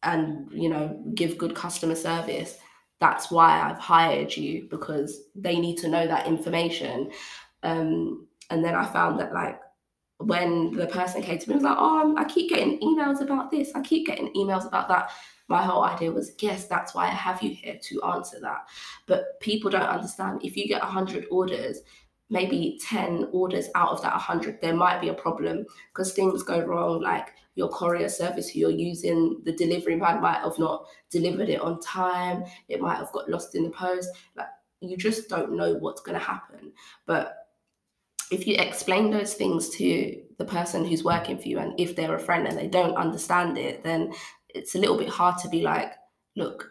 and, 0.02 0.50
you 0.52 0.68
know, 0.68 1.02
give 1.14 1.38
good 1.38 1.54
customer 1.54 1.94
service 1.94 2.58
that's 3.02 3.32
why 3.32 3.60
I've 3.60 3.80
hired 3.80 4.34
you 4.36 4.68
because 4.70 5.22
they 5.34 5.58
need 5.58 5.76
to 5.78 5.88
know 5.88 6.06
that 6.06 6.28
information. 6.28 7.10
Um, 7.64 8.28
and 8.48 8.64
then 8.64 8.76
I 8.76 8.86
found 8.86 9.18
that 9.18 9.34
like 9.34 9.60
when 10.18 10.70
the 10.70 10.86
person 10.86 11.20
came 11.20 11.40
to 11.40 11.48
me, 11.48 11.56
was 11.56 11.64
like, 11.64 11.76
"Oh, 11.80 12.14
I 12.16 12.22
keep 12.22 12.48
getting 12.48 12.78
emails 12.78 13.20
about 13.20 13.50
this. 13.50 13.72
I 13.74 13.80
keep 13.80 14.06
getting 14.06 14.32
emails 14.34 14.68
about 14.68 14.88
that." 14.88 15.10
My 15.48 15.62
whole 15.64 15.82
idea 15.82 16.12
was, 16.12 16.32
yes, 16.38 16.68
that's 16.68 16.94
why 16.94 17.06
I 17.06 17.10
have 17.26 17.42
you 17.42 17.50
here 17.50 17.76
to 17.76 18.02
answer 18.04 18.38
that. 18.40 18.68
But 19.06 19.40
people 19.40 19.68
don't 19.68 19.82
understand. 19.82 20.40
If 20.44 20.56
you 20.56 20.68
get 20.68 20.80
hundred 20.80 21.26
orders, 21.28 21.80
maybe 22.32 22.80
ten 22.82 23.28
orders 23.30 23.68
out 23.76 23.90
of 23.90 24.02
that 24.02 24.14
hundred, 24.14 24.60
there 24.60 24.74
might 24.74 25.00
be 25.00 25.08
a 25.08 25.14
problem 25.14 25.66
because 25.92 26.12
things 26.12 26.42
go 26.42 26.60
wrong. 26.60 27.00
Like 27.00 27.34
your 27.54 27.68
courier 27.68 28.08
service 28.08 28.56
you're 28.56 28.70
using, 28.70 29.40
the 29.44 29.52
delivery 29.52 29.94
man 29.94 30.20
might 30.20 30.40
have 30.40 30.58
not 30.58 30.86
delivered 31.12 31.50
it 31.50 31.60
on 31.60 31.78
time 31.80 32.44
it 32.68 32.80
might 32.80 32.96
have 32.96 33.12
got 33.12 33.28
lost 33.28 33.54
in 33.54 33.62
the 33.62 33.70
post 33.70 34.08
like 34.34 34.48
you 34.80 34.96
just 34.96 35.28
don't 35.28 35.52
know 35.52 35.74
what's 35.74 36.00
going 36.00 36.18
to 36.18 36.24
happen 36.24 36.72
but 37.06 37.48
if 38.30 38.46
you 38.46 38.56
explain 38.56 39.10
those 39.10 39.34
things 39.34 39.68
to 39.68 40.20
the 40.38 40.44
person 40.44 40.84
who's 40.84 41.04
working 41.04 41.38
for 41.38 41.48
you 41.48 41.58
and 41.58 41.78
if 41.78 41.94
they're 41.94 42.16
a 42.16 42.18
friend 42.18 42.48
and 42.48 42.58
they 42.58 42.66
don't 42.66 42.96
understand 42.96 43.58
it 43.58 43.84
then 43.84 44.12
it's 44.48 44.74
a 44.74 44.78
little 44.78 44.96
bit 44.96 45.08
hard 45.08 45.36
to 45.38 45.48
be 45.48 45.60
like 45.60 45.92
look 46.34 46.70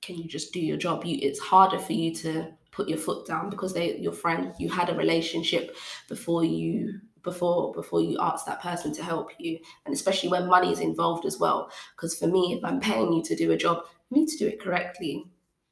can 0.00 0.16
you 0.16 0.28
just 0.28 0.52
do 0.52 0.60
your 0.60 0.76
job 0.76 1.04
you 1.04 1.18
it's 1.20 1.40
harder 1.40 1.78
for 1.78 1.92
you 1.92 2.14
to 2.14 2.46
put 2.72 2.88
your 2.88 2.98
foot 2.98 3.26
down 3.26 3.50
because 3.50 3.74
they 3.74 3.96
your 3.98 4.12
friend 4.12 4.52
you 4.58 4.68
had 4.68 4.90
a 4.90 4.94
relationship 4.96 5.76
before 6.08 6.44
you 6.44 7.00
before 7.22 7.72
before 7.72 8.00
you 8.02 8.18
ask 8.20 8.46
that 8.46 8.60
person 8.62 8.92
to 8.94 9.02
help 9.02 9.30
you. 9.38 9.58
And 9.86 9.94
especially 9.94 10.30
when 10.30 10.48
money 10.48 10.72
is 10.72 10.80
involved 10.80 11.24
as 11.26 11.38
well. 11.38 11.70
Because 11.96 12.18
for 12.18 12.26
me 12.26 12.54
if 12.58 12.64
i'm 12.64 12.80
paying 12.80 13.12
you 13.12 13.22
to 13.24 13.36
do 13.36 13.52
a 13.52 13.56
job 13.56 13.84
you 14.10 14.18
need 14.20 14.28
to 14.28 14.38
do 14.38 14.48
it 14.48 14.60
correctly. 14.60 15.24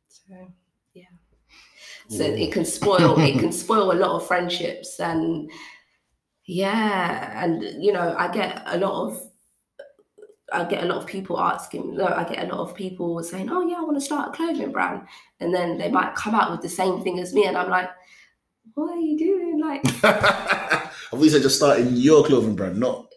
So 0.09 0.53
yeah. 0.95 1.05
So 2.09 2.25
Yeah. 2.25 2.45
it 2.45 2.53
can 2.53 2.65
spoil 2.65 3.19
it 3.19 3.39
can 3.39 3.53
spoil 3.65 3.93
a 3.93 3.95
lot 3.95 4.13
of 4.17 4.27
friendships 4.27 5.01
and 5.01 5.51
yeah. 6.47 7.45
And 7.45 7.85
you 7.85 7.93
know 7.93 8.15
i 8.19 8.29
get 8.33 8.63
a 8.67 8.79
lot 8.79 9.09
of 9.09 9.30
I 10.53 10.65
get 10.65 10.83
a 10.83 10.87
lot 10.87 10.99
of 10.99 11.07
people 11.07 11.39
asking, 11.41 11.97
no, 11.97 12.07
I 12.07 12.25
get 12.25 12.45
a 12.45 12.55
lot 12.55 12.61
of 12.61 12.75
people 12.75 13.23
saying, 13.23 13.51
Oh, 13.51 13.67
yeah, 13.67 13.77
I 13.77 13.83
want 13.83 13.97
to 13.97 14.01
start 14.01 14.29
a 14.29 14.33
clothing 14.33 14.73
brand. 14.73 15.03
And 15.41 15.55
then 15.55 15.79
they 15.79 15.91
might 15.91 16.15
come 16.15 16.35
out 16.35 16.51
with 16.51 16.63
the 16.63 16.69
same 16.69 17.03
thing 17.03 17.19
as 17.21 17.33
me. 17.33 17.47
And 17.47 17.57
I'm 17.57 17.71
like, 17.71 17.91
What 18.75 18.91
are 18.91 19.01
you 19.01 19.19
doing? 19.19 19.61
Like, 19.61 19.87
Have 19.87 21.19
we 21.19 21.29
said 21.29 21.43
just 21.43 21.57
starting 21.57 21.97
your 21.97 22.25
clothing 22.25 22.57
brand, 22.57 22.79
not 22.79 23.13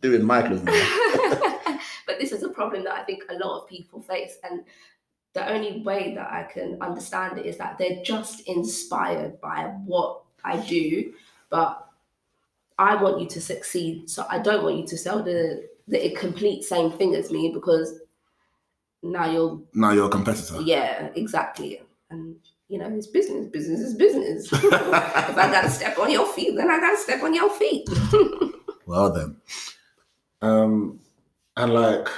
doing 0.00 0.24
my 0.24 0.42
clothing 0.42 0.64
brand? 0.64 0.88
but 2.06 2.18
this 2.18 2.32
is 2.32 2.42
a 2.42 2.48
problem 2.48 2.84
that 2.84 2.94
I 2.94 3.04
think 3.04 3.24
a 3.28 3.34
lot 3.34 3.62
of 3.62 3.68
people 3.68 4.02
face. 4.02 4.36
And 4.42 4.64
the 5.32 5.50
only 5.50 5.82
way 5.82 6.14
that 6.14 6.30
I 6.30 6.44
can 6.44 6.78
understand 6.80 7.38
it 7.38 7.46
is 7.46 7.56
that 7.58 7.78
they're 7.78 8.02
just 8.04 8.48
inspired 8.48 9.40
by 9.40 9.72
what 9.84 10.22
I 10.44 10.58
do, 10.58 11.12
but 11.50 11.86
I 12.78 13.00
want 13.02 13.20
you 13.20 13.28
to 13.28 13.40
succeed. 13.40 14.10
So 14.10 14.26
I 14.28 14.38
don't 14.38 14.62
want 14.62 14.76
you 14.76 14.86
to 14.86 14.96
sell 14.96 15.22
the 15.22 15.68
the 15.88 16.10
complete 16.10 16.64
same 16.64 16.90
thing 16.90 17.14
as 17.14 17.30
me 17.30 17.50
because 17.52 18.00
now 19.02 19.30
you're 19.30 19.60
Now 19.74 19.92
you're 19.92 20.06
a 20.06 20.10
competitor. 20.10 20.60
yeah, 20.62 21.10
exactly. 21.14 21.80
And 22.10 22.36
you 22.68 22.78
know, 22.78 22.88
it's 22.96 23.06
business. 23.08 23.48
Business 23.48 23.80
is 23.80 23.94
business. 23.94 24.50
if 24.52 24.72
I 24.72 25.50
gotta 25.52 25.70
step 25.70 25.98
on 25.98 26.10
your 26.10 26.26
feet, 26.26 26.56
then 26.56 26.70
I 26.70 26.78
gotta 26.80 26.96
step 26.96 27.22
on 27.22 27.34
your 27.34 27.50
feet. 27.50 27.88
Well 28.86 29.10
then. 29.12 29.36
Um 30.42 31.00
and 31.56 31.72
like 31.72 32.08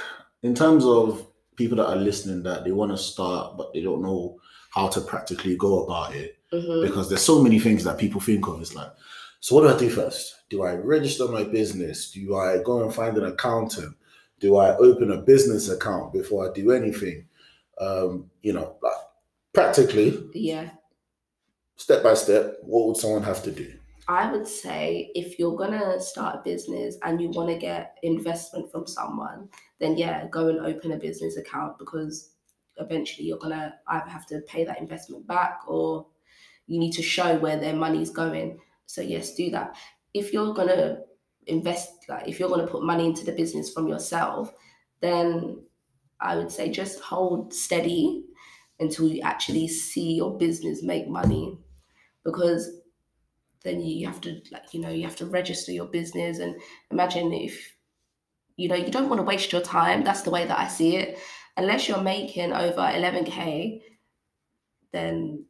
in 0.43 0.53
terms 0.53 0.85
of 0.85 1.25
people 1.55 1.77
that 1.77 1.87
are 1.87 1.95
listening 1.95 2.43
that 2.43 2.63
they 2.65 2.71
want 2.71 2.91
to 2.91 2.97
start 2.97 3.57
but 3.57 3.73
they 3.73 3.81
don't 3.81 4.01
know 4.01 4.37
how 4.71 4.87
to 4.89 5.01
practically 5.01 5.55
go 5.55 5.83
about 5.85 6.13
it 6.15 6.37
Mhm. 6.53 6.85
because 6.85 7.07
there's 7.09 7.21
so 7.21 7.41
many 7.41 7.57
things 7.59 7.83
that 7.85 7.97
people 7.97 8.21
think 8.21 8.47
of. 8.47 8.61
It's 8.61 8.75
like, 8.75 8.91
so 9.39 9.55
what 9.55 9.61
do 9.61 9.75
I 9.75 9.77
do 9.77 9.89
first? 9.89 10.35
Do 10.49 10.63
I 10.63 10.75
register 10.75 11.27
my 11.27 11.43
business? 11.43 12.11
Do 12.11 12.35
I 12.35 12.61
go 12.63 12.83
and 12.83 12.93
find 12.93 13.17
an 13.17 13.25
accountant? 13.25 13.95
Do 14.39 14.57
I 14.57 14.75
open 14.77 15.11
a 15.11 15.17
business 15.17 15.69
account 15.69 16.13
before 16.13 16.49
I 16.49 16.53
do 16.53 16.71
anything? 16.71 17.25
Um, 17.79 18.29
you 18.41 18.53
know, 18.53 18.77
like 18.81 18.93
practically, 19.53 20.29
Yeah, 20.33 20.69
step 21.75 22.03
by 22.03 22.13
step, 22.15 22.57
what 22.61 22.87
would 22.87 22.97
someone 22.97 23.23
have 23.23 23.43
to 23.43 23.51
do? 23.51 23.73
I 24.07 24.31
would 24.31 24.47
say 24.47 25.11
if 25.15 25.37
you're 25.37 25.57
gonna 25.57 25.99
start 25.99 26.37
a 26.37 26.41
business 26.43 26.97
and 27.03 27.21
you 27.21 27.29
want 27.29 27.49
to 27.49 27.57
get 27.57 27.97
investment 28.03 28.71
from 28.71 28.87
someone, 28.87 29.49
then 29.79 29.97
yeah, 29.97 30.27
go 30.31 30.47
and 30.47 30.59
open 30.61 30.93
a 30.93 30.97
business 30.97 31.37
account 31.37 31.77
because 31.77 32.31
eventually 32.77 33.27
you're 33.27 33.37
gonna 33.37 33.75
either 33.87 34.09
have 34.09 34.25
to 34.27 34.39
pay 34.41 34.63
that 34.63 34.79
investment 34.79 35.27
back 35.27 35.59
or 35.67 36.07
you 36.67 36.79
need 36.79 36.93
to 36.93 37.01
show 37.01 37.37
where 37.37 37.57
their 37.57 37.75
money's 37.75 38.09
going. 38.09 38.59
So 38.87 39.01
yes, 39.01 39.35
do 39.35 39.51
that. 39.51 39.75
If 40.13 40.33
you're 40.33 40.53
gonna 40.53 41.01
invest, 41.45 41.91
like 42.09 42.27
if 42.27 42.39
you're 42.39 42.49
gonna 42.49 42.65
put 42.65 42.83
money 42.83 43.05
into 43.05 43.23
the 43.23 43.33
business 43.33 43.71
from 43.71 43.87
yourself, 43.87 44.51
then 45.01 45.61
I 46.19 46.35
would 46.35 46.51
say 46.51 46.71
just 46.71 46.99
hold 46.99 47.53
steady 47.53 48.25
until 48.79 49.07
you 49.07 49.21
actually 49.21 49.67
see 49.67 50.13
your 50.13 50.37
business 50.37 50.81
make 50.81 51.07
money 51.07 51.59
because 52.23 52.69
then 53.63 53.81
you 53.81 54.07
have 54.07 54.21
to 54.21 54.41
like 54.51 54.73
you 54.73 54.79
know 54.79 54.89
you 54.89 55.03
have 55.03 55.15
to 55.17 55.25
register 55.25 55.71
your 55.71 55.85
business. 55.87 56.39
And 56.39 56.55
imagine 56.89 57.33
if 57.33 57.75
you 58.55 58.69
know 58.69 58.75
you 58.75 58.89
don't 58.89 59.09
want 59.09 59.19
to 59.19 59.25
waste 59.25 59.51
your 59.51 59.61
time. 59.61 60.03
That's 60.03 60.21
the 60.21 60.31
way 60.31 60.45
that 60.45 60.57
i 60.57 60.67
see 60.67 60.95
it. 60.95 61.19
Unless 61.57 61.87
you're 61.87 62.01
making 62.01 62.53
over 62.53 62.81
11k 62.81 63.81
then 64.93 65.45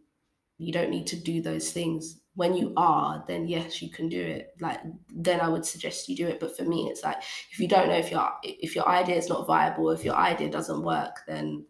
you 0.57 0.73
don't 0.73 0.89
need 0.89 1.07
to 1.07 1.15
do 1.15 1.41
those 1.41 1.71
things 1.71 2.19
when 2.37 2.55
you 2.55 2.71
are 2.77 3.23
then 3.27 3.47
yes 3.47 3.81
you 3.81 3.89
can 3.89 4.07
do 4.07 4.21
it 4.21 4.53
like 4.61 4.79
then 5.27 5.41
i 5.41 5.49
would 5.49 5.65
suggest 5.65 6.07
you 6.07 6.15
do 6.15 6.27
it 6.27 6.39
but 6.39 6.55
for 6.55 6.63
me 6.63 6.87
it's 6.89 7.03
like 7.03 7.17
if 7.51 7.59
you 7.59 7.67
don't 7.67 7.89
know 7.89 7.97
if 7.97 8.11
your 8.11 8.29
if 8.43 8.75
your 8.75 8.87
idea 8.87 9.15
is 9.15 9.27
not 9.27 9.47
viable 9.47 9.89
if 9.89 10.05
your 10.05 10.15
idea 10.15 10.49
doesn't 10.49 10.83
work 10.83 11.15
then 11.27 11.65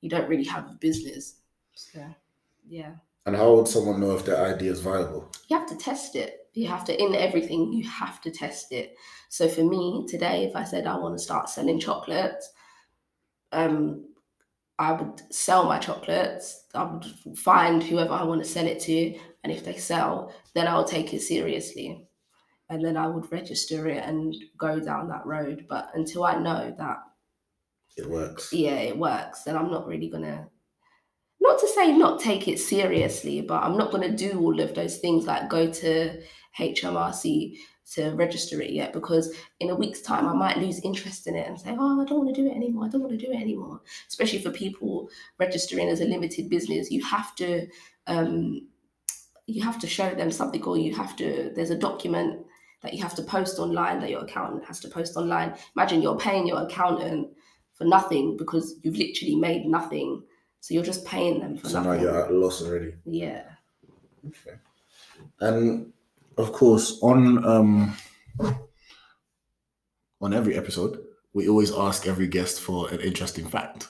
you 0.00 0.08
don't 0.08 0.28
really 0.28 0.44
have 0.44 0.64
a 0.70 0.78
business 0.80 1.36
so 1.74 2.00
yeah 2.66 2.94
And 3.26 3.36
how 3.36 3.54
would 3.54 3.68
someone 3.68 4.00
know 4.00 4.16
if 4.16 4.24
their 4.24 4.40
idea 4.52 4.72
is 4.72 4.80
viable? 4.80 5.30
you 5.48 5.58
have 5.58 5.68
to 5.68 5.76
test 5.76 6.16
it. 6.16 6.48
You 6.54 6.68
have 6.68 6.84
to, 6.86 6.92
in 7.04 7.14
everything, 7.14 7.72
you 7.72 7.84
have 7.86 8.20
to 8.22 8.30
test 8.30 8.72
it. 8.72 8.96
So 9.28 9.46
for 9.48 9.62
me 9.62 10.06
today, 10.08 10.44
if 10.44 10.54
I 10.56 10.64
said 10.64 10.86
I 10.86 10.96
want 10.96 11.14
to 11.18 11.22
start 11.28 11.50
selling 11.50 11.78
chocolates, 11.78 12.48
um, 13.52 14.06
I 14.78 14.92
would 14.92 15.22
sell 15.30 15.64
my 15.64 15.78
chocolates. 15.78 16.64
I 16.74 16.84
would 16.84 17.04
find 17.36 17.82
whoever 17.82 18.12
I 18.12 18.24
want 18.24 18.42
to 18.44 18.48
sell 18.48 18.66
it 18.66 18.80
to, 18.80 19.18
and 19.46 19.56
if 19.56 19.64
they 19.64 19.76
sell, 19.76 20.34
then 20.54 20.66
I'll 20.66 20.84
take 20.84 21.14
it 21.14 21.20
seriously, 21.22 22.08
and 22.68 22.84
then 22.84 22.96
I 22.96 23.06
would 23.06 23.30
register 23.30 23.86
it 23.88 24.02
and 24.02 24.34
go 24.58 24.80
down 24.80 25.06
that 25.08 25.24
road. 25.24 25.66
But 25.68 25.90
until 25.94 26.24
I 26.24 26.34
know 26.36 26.74
that 26.76 26.96
It 27.96 28.10
works. 28.10 28.52
yeah, 28.52 28.74
it 28.80 28.98
works, 28.98 29.44
then 29.44 29.56
I'm 29.56 29.70
not 29.70 29.86
really 29.86 30.08
gonna 30.08 30.50
not 31.40 31.60
to 31.60 31.68
say 31.68 31.96
not 31.96 32.18
take 32.18 32.48
it 32.48 32.58
seriously, 32.58 33.40
but 33.40 33.62
I'm 33.62 33.78
not 33.78 33.92
gonna 33.92 34.16
do 34.16 34.40
all 34.40 34.60
of 34.60 34.74
those 34.74 34.98
things 34.98 35.26
like 35.26 35.48
go 35.48 35.70
to 35.70 36.22
HMRC 36.58 37.56
to 37.92 38.10
register 38.16 38.60
it 38.60 38.70
yet 38.70 38.92
because 38.92 39.32
in 39.60 39.70
a 39.70 39.74
week's 39.76 40.00
time 40.00 40.26
I 40.26 40.32
might 40.32 40.58
lose 40.58 40.80
interest 40.80 41.28
in 41.28 41.36
it 41.36 41.46
and 41.46 41.60
say, 41.60 41.76
Oh, 41.78 42.02
I 42.02 42.04
don't 42.04 42.24
want 42.24 42.34
to 42.34 42.42
do 42.42 42.48
it 42.48 42.56
anymore, 42.56 42.86
I 42.86 42.88
don't 42.88 43.02
want 43.02 43.12
to 43.16 43.26
do 43.26 43.30
it 43.32 43.40
anymore. 43.40 43.80
Especially 44.08 44.40
for 44.40 44.50
people 44.50 45.08
registering 45.38 45.88
as 45.88 46.00
a 46.00 46.04
limited 46.06 46.48
business, 46.50 46.90
you 46.90 47.04
have 47.04 47.36
to 47.36 47.68
um 48.08 48.68
you 49.46 49.62
have 49.62 49.78
to 49.78 49.86
show 49.86 50.14
them 50.14 50.30
something 50.30 50.62
or 50.64 50.76
you 50.76 50.94
have 50.94 51.16
to 51.16 51.52
there's 51.54 51.70
a 51.70 51.78
document 51.78 52.44
that 52.82 52.94
you 52.94 53.02
have 53.02 53.14
to 53.14 53.22
post 53.22 53.58
online 53.58 54.00
that 54.00 54.10
your 54.10 54.20
accountant 54.20 54.64
has 54.64 54.80
to 54.80 54.88
post 54.88 55.16
online. 55.16 55.54
Imagine 55.74 56.02
you're 56.02 56.18
paying 56.18 56.46
your 56.46 56.62
accountant 56.62 57.28
for 57.74 57.84
nothing 57.84 58.36
because 58.36 58.76
you've 58.82 58.96
literally 58.96 59.34
made 59.34 59.66
nothing. 59.66 60.22
So 60.60 60.74
you're 60.74 60.84
just 60.84 61.04
paying 61.04 61.40
them 61.40 61.56
for 61.56 61.68
So 61.68 61.82
now 61.82 61.92
you're 61.92 62.24
at 62.24 62.30
a 62.30 62.34
loss 62.34 62.62
already. 62.62 62.94
Yeah. 63.04 63.42
Okay. 64.26 64.56
And 65.40 65.92
of 66.36 66.52
course, 66.52 66.98
on 67.02 67.44
um 67.44 67.96
on 70.20 70.34
every 70.34 70.56
episode, 70.56 70.98
we 71.32 71.48
always 71.48 71.72
ask 71.72 72.06
every 72.06 72.26
guest 72.26 72.60
for 72.60 72.88
an 72.90 73.00
interesting 73.00 73.46
fact. 73.46 73.88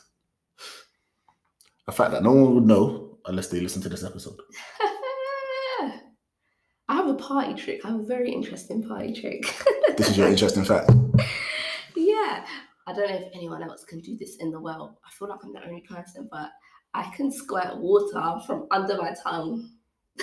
A 1.88 1.92
fact 1.92 2.10
that 2.12 2.22
no 2.22 2.32
one 2.32 2.54
would 2.54 2.66
know 2.66 3.18
unless 3.26 3.48
they 3.48 3.60
listen 3.60 3.82
to 3.82 3.88
this 3.88 4.04
episode. 4.04 4.40
I 7.16 7.18
have 7.18 7.24
a 7.24 7.34
party 7.34 7.54
trick. 7.54 7.84
I 7.84 7.88
have 7.88 8.00
a 8.00 8.04
very 8.04 8.30
interesting 8.30 8.82
party 8.82 9.12
trick. 9.12 9.54
This 9.96 10.10
is 10.10 10.18
your 10.18 10.28
interesting 10.28 10.64
fact. 10.64 10.90
yeah. 11.96 12.44
I 12.86 12.92
don't 12.92 13.08
know 13.08 13.16
if 13.16 13.32
anyone 13.34 13.62
else 13.62 13.82
can 13.84 14.00
do 14.00 14.14
this 14.16 14.36
in 14.36 14.50
the 14.50 14.60
world. 14.60 14.96
I 15.06 15.10
feel 15.10 15.28
like 15.28 15.38
I'm 15.42 15.54
the 15.54 15.64
only 15.66 15.80
person, 15.80 16.28
but 16.30 16.50
I 16.92 17.04
can 17.16 17.32
squirt 17.32 17.78
water 17.78 18.40
from 18.46 18.66
under 18.70 18.98
my 18.98 19.14
tongue. 19.24 19.70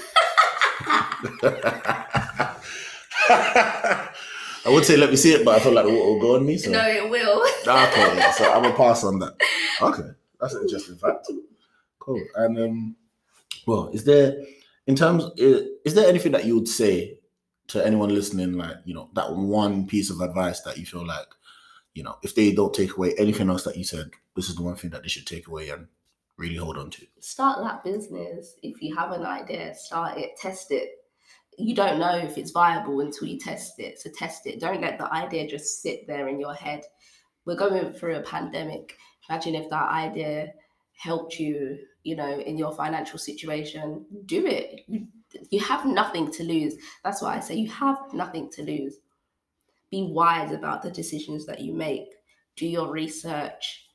I 4.65 4.69
would 4.69 4.85
say 4.85 4.95
let 4.95 5.09
me 5.09 5.15
see 5.15 5.33
it, 5.33 5.43
but 5.43 5.55
I 5.55 5.59
feel 5.59 5.73
like 5.73 5.85
the 5.85 5.91
water 5.91 6.05
will 6.05 6.21
go 6.21 6.35
on 6.35 6.45
me. 6.45 6.57
So 6.57 6.69
No, 6.69 6.87
it 6.87 7.09
will. 7.09 7.41
okay, 7.67 8.31
so 8.37 8.53
I'm 8.53 8.61
gonna 8.61 8.75
pass 8.75 9.03
on 9.03 9.17
that. 9.19 9.33
Okay, 9.81 10.09
that's 10.39 10.53
an 10.53 10.61
interesting 10.61 10.97
fact. 10.97 11.27
Cool. 11.99 12.21
And 12.35 12.59
um, 12.59 12.95
well, 13.65 13.89
is 13.91 14.03
there 14.03 14.35
in 14.87 14.95
terms 14.95 15.25
is, 15.37 15.67
is 15.85 15.93
there 15.93 16.07
anything 16.07 16.31
that 16.33 16.45
you 16.45 16.55
would 16.55 16.67
say 16.67 17.19
to 17.67 17.85
anyone 17.85 18.13
listening, 18.13 18.53
like 18.53 18.77
you 18.85 18.93
know, 18.93 19.09
that 19.13 19.33
one 19.33 19.87
piece 19.87 20.09
of 20.09 20.21
advice 20.21 20.61
that 20.61 20.77
you 20.77 20.85
feel 20.85 21.05
like, 21.05 21.27
you 21.93 22.03
know, 22.03 22.15
if 22.23 22.35
they 22.35 22.51
don't 22.51 22.73
take 22.73 22.97
away 22.97 23.13
anything 23.17 23.49
else 23.49 23.63
that 23.63 23.77
you 23.77 23.83
said, 23.83 24.11
this 24.35 24.49
is 24.49 24.55
the 24.55 24.63
one 24.63 24.75
thing 24.75 24.89
that 24.91 25.01
they 25.03 25.09
should 25.09 25.27
take 25.27 25.47
away 25.47 25.69
and 25.69 25.87
really 26.37 26.55
hold 26.55 26.77
on 26.77 26.89
to. 26.89 27.05
start 27.19 27.63
that 27.63 27.83
business. 27.83 28.55
If 28.63 28.81
you 28.81 28.95
have 28.95 29.11
an 29.11 29.25
idea, 29.25 29.73
start 29.75 30.17
it, 30.17 30.31
test 30.37 30.71
it. 30.71 30.89
You 31.57 31.75
don't 31.75 31.99
know 31.99 32.17
if 32.17 32.37
it's 32.37 32.51
viable 32.51 32.99
until 33.01 33.27
you 33.27 33.37
test 33.39 33.79
it. 33.79 33.99
So 33.99 34.09
test 34.09 34.47
it. 34.47 34.59
Don't 34.59 34.81
let 34.81 34.97
the 34.97 35.13
idea 35.13 35.47
just 35.47 35.81
sit 35.81 36.07
there 36.07 36.27
in 36.27 36.39
your 36.39 36.55
head. 36.55 36.83
We're 37.45 37.55
going 37.55 37.93
through 37.93 38.15
a 38.15 38.23
pandemic. 38.23 38.97
Imagine 39.29 39.55
if 39.55 39.69
that 39.69 39.91
idea 39.91 40.51
helped 40.95 41.39
you, 41.39 41.77
you 42.03 42.15
know, 42.15 42.39
in 42.39 42.57
your 42.57 42.73
financial 42.73 43.19
situation. 43.19 44.05
Mm. 44.13 44.27
Do 44.27 44.45
it. 44.45 44.81
You, 44.87 45.07
you 45.49 45.59
have 45.59 45.85
nothing 45.85 46.31
to 46.31 46.43
lose. 46.43 46.75
That's 47.03 47.21
why 47.21 47.35
I 47.35 47.39
say 47.39 47.55
you 47.55 47.69
have 47.69 47.97
nothing 48.13 48.49
to 48.51 48.63
lose. 48.63 48.97
Be 49.91 50.03
wise 50.03 50.51
about 50.51 50.81
the 50.81 50.91
decisions 50.91 51.45
that 51.45 51.61
you 51.61 51.73
make. 51.73 52.09
Do 52.55 52.67
your 52.67 52.91
research 52.91 53.87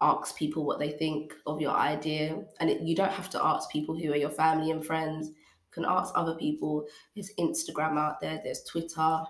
ask 0.00 0.36
people 0.36 0.64
what 0.64 0.78
they 0.78 0.90
think 0.90 1.34
of 1.46 1.60
your 1.60 1.72
idea 1.72 2.42
and 2.58 2.70
it, 2.70 2.80
you 2.80 2.96
don't 2.96 3.12
have 3.12 3.28
to 3.30 3.44
ask 3.44 3.70
people 3.70 3.94
who 3.94 4.12
are 4.12 4.16
your 4.16 4.30
family 4.30 4.70
and 4.70 4.84
friends 4.84 5.30
can 5.72 5.84
ask 5.84 6.12
other 6.16 6.34
people. 6.34 6.86
There's 7.14 7.30
Instagram 7.38 7.98
out 7.98 8.20
there, 8.20 8.40
there's 8.42 8.64
Twitter. 8.64 9.22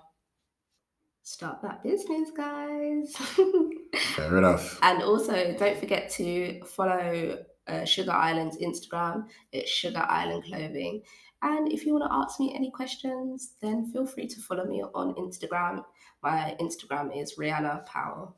Start 1.23 1.61
that 1.63 1.83
business, 1.83 2.31
guys. 2.35 3.15
Fair 4.15 4.39
enough. 4.39 4.79
and 4.83 5.03
also, 5.03 5.55
don't 5.59 5.79
forget 5.79 6.11
to 6.11 6.61
follow 6.65 7.39
uh, 7.67 7.85
Sugar 7.85 8.13
Island's 8.13 8.59
Instagram. 8.59 9.27
It's 9.53 9.71
Sugar 9.71 10.05
Island 10.09 10.45
Clothing. 10.45 11.03
And 11.43 11.73
if 11.73 11.87
you 11.87 11.95
want 11.95 12.05
to 12.11 12.15
ask 12.15 12.39
me 12.39 12.55
any 12.55 12.71
questions, 12.71 13.55
then 13.63 13.91
feel 13.93 14.07
free 14.07 14.27
to 14.27 14.41
follow 14.43 14.65
me 14.65 14.83
on 14.95 15.15
Instagram. 15.15 15.85
My 16.23 16.55
Instagram 16.61 17.19
is 17.19 17.37
Rihanna 17.39 17.87
Powell. 17.87 18.37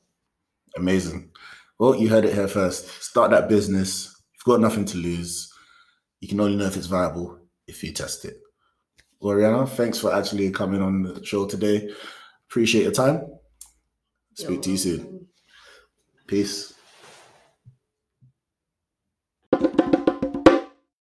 Amazing. 0.77 1.31
Well, 1.79 1.97
you 1.97 2.09
heard 2.09 2.25
it 2.25 2.35
here 2.35 2.47
first. 2.47 3.03
Start 3.03 3.33
that 3.33 3.49
business. 3.49 4.23
You've 4.35 4.45
got 4.55 4.61
nothing 4.61 4.85
to 4.87 4.99
lose. 4.99 5.53
You 6.21 6.29
can 6.29 6.39
only 6.41 6.57
know 6.57 6.67
if 6.67 6.77
it's 6.77 6.87
viable 6.87 7.39
if 7.67 7.83
you 7.83 7.93
test 7.93 8.25
it. 8.25 8.37
Well, 9.21 9.37
Rihanna, 9.37 9.69
thanks 9.71 9.99
for 9.99 10.15
actually 10.15 10.51
coming 10.51 10.81
on 10.81 11.03
the 11.03 11.25
show 11.25 11.47
today. 11.47 11.91
Appreciate 12.49 12.83
your 12.83 12.93
time. 12.93 13.23
Speak 14.35 14.63
to 14.63 14.71
you 14.71 14.77
soon. 14.77 15.27
Peace. 16.27 16.72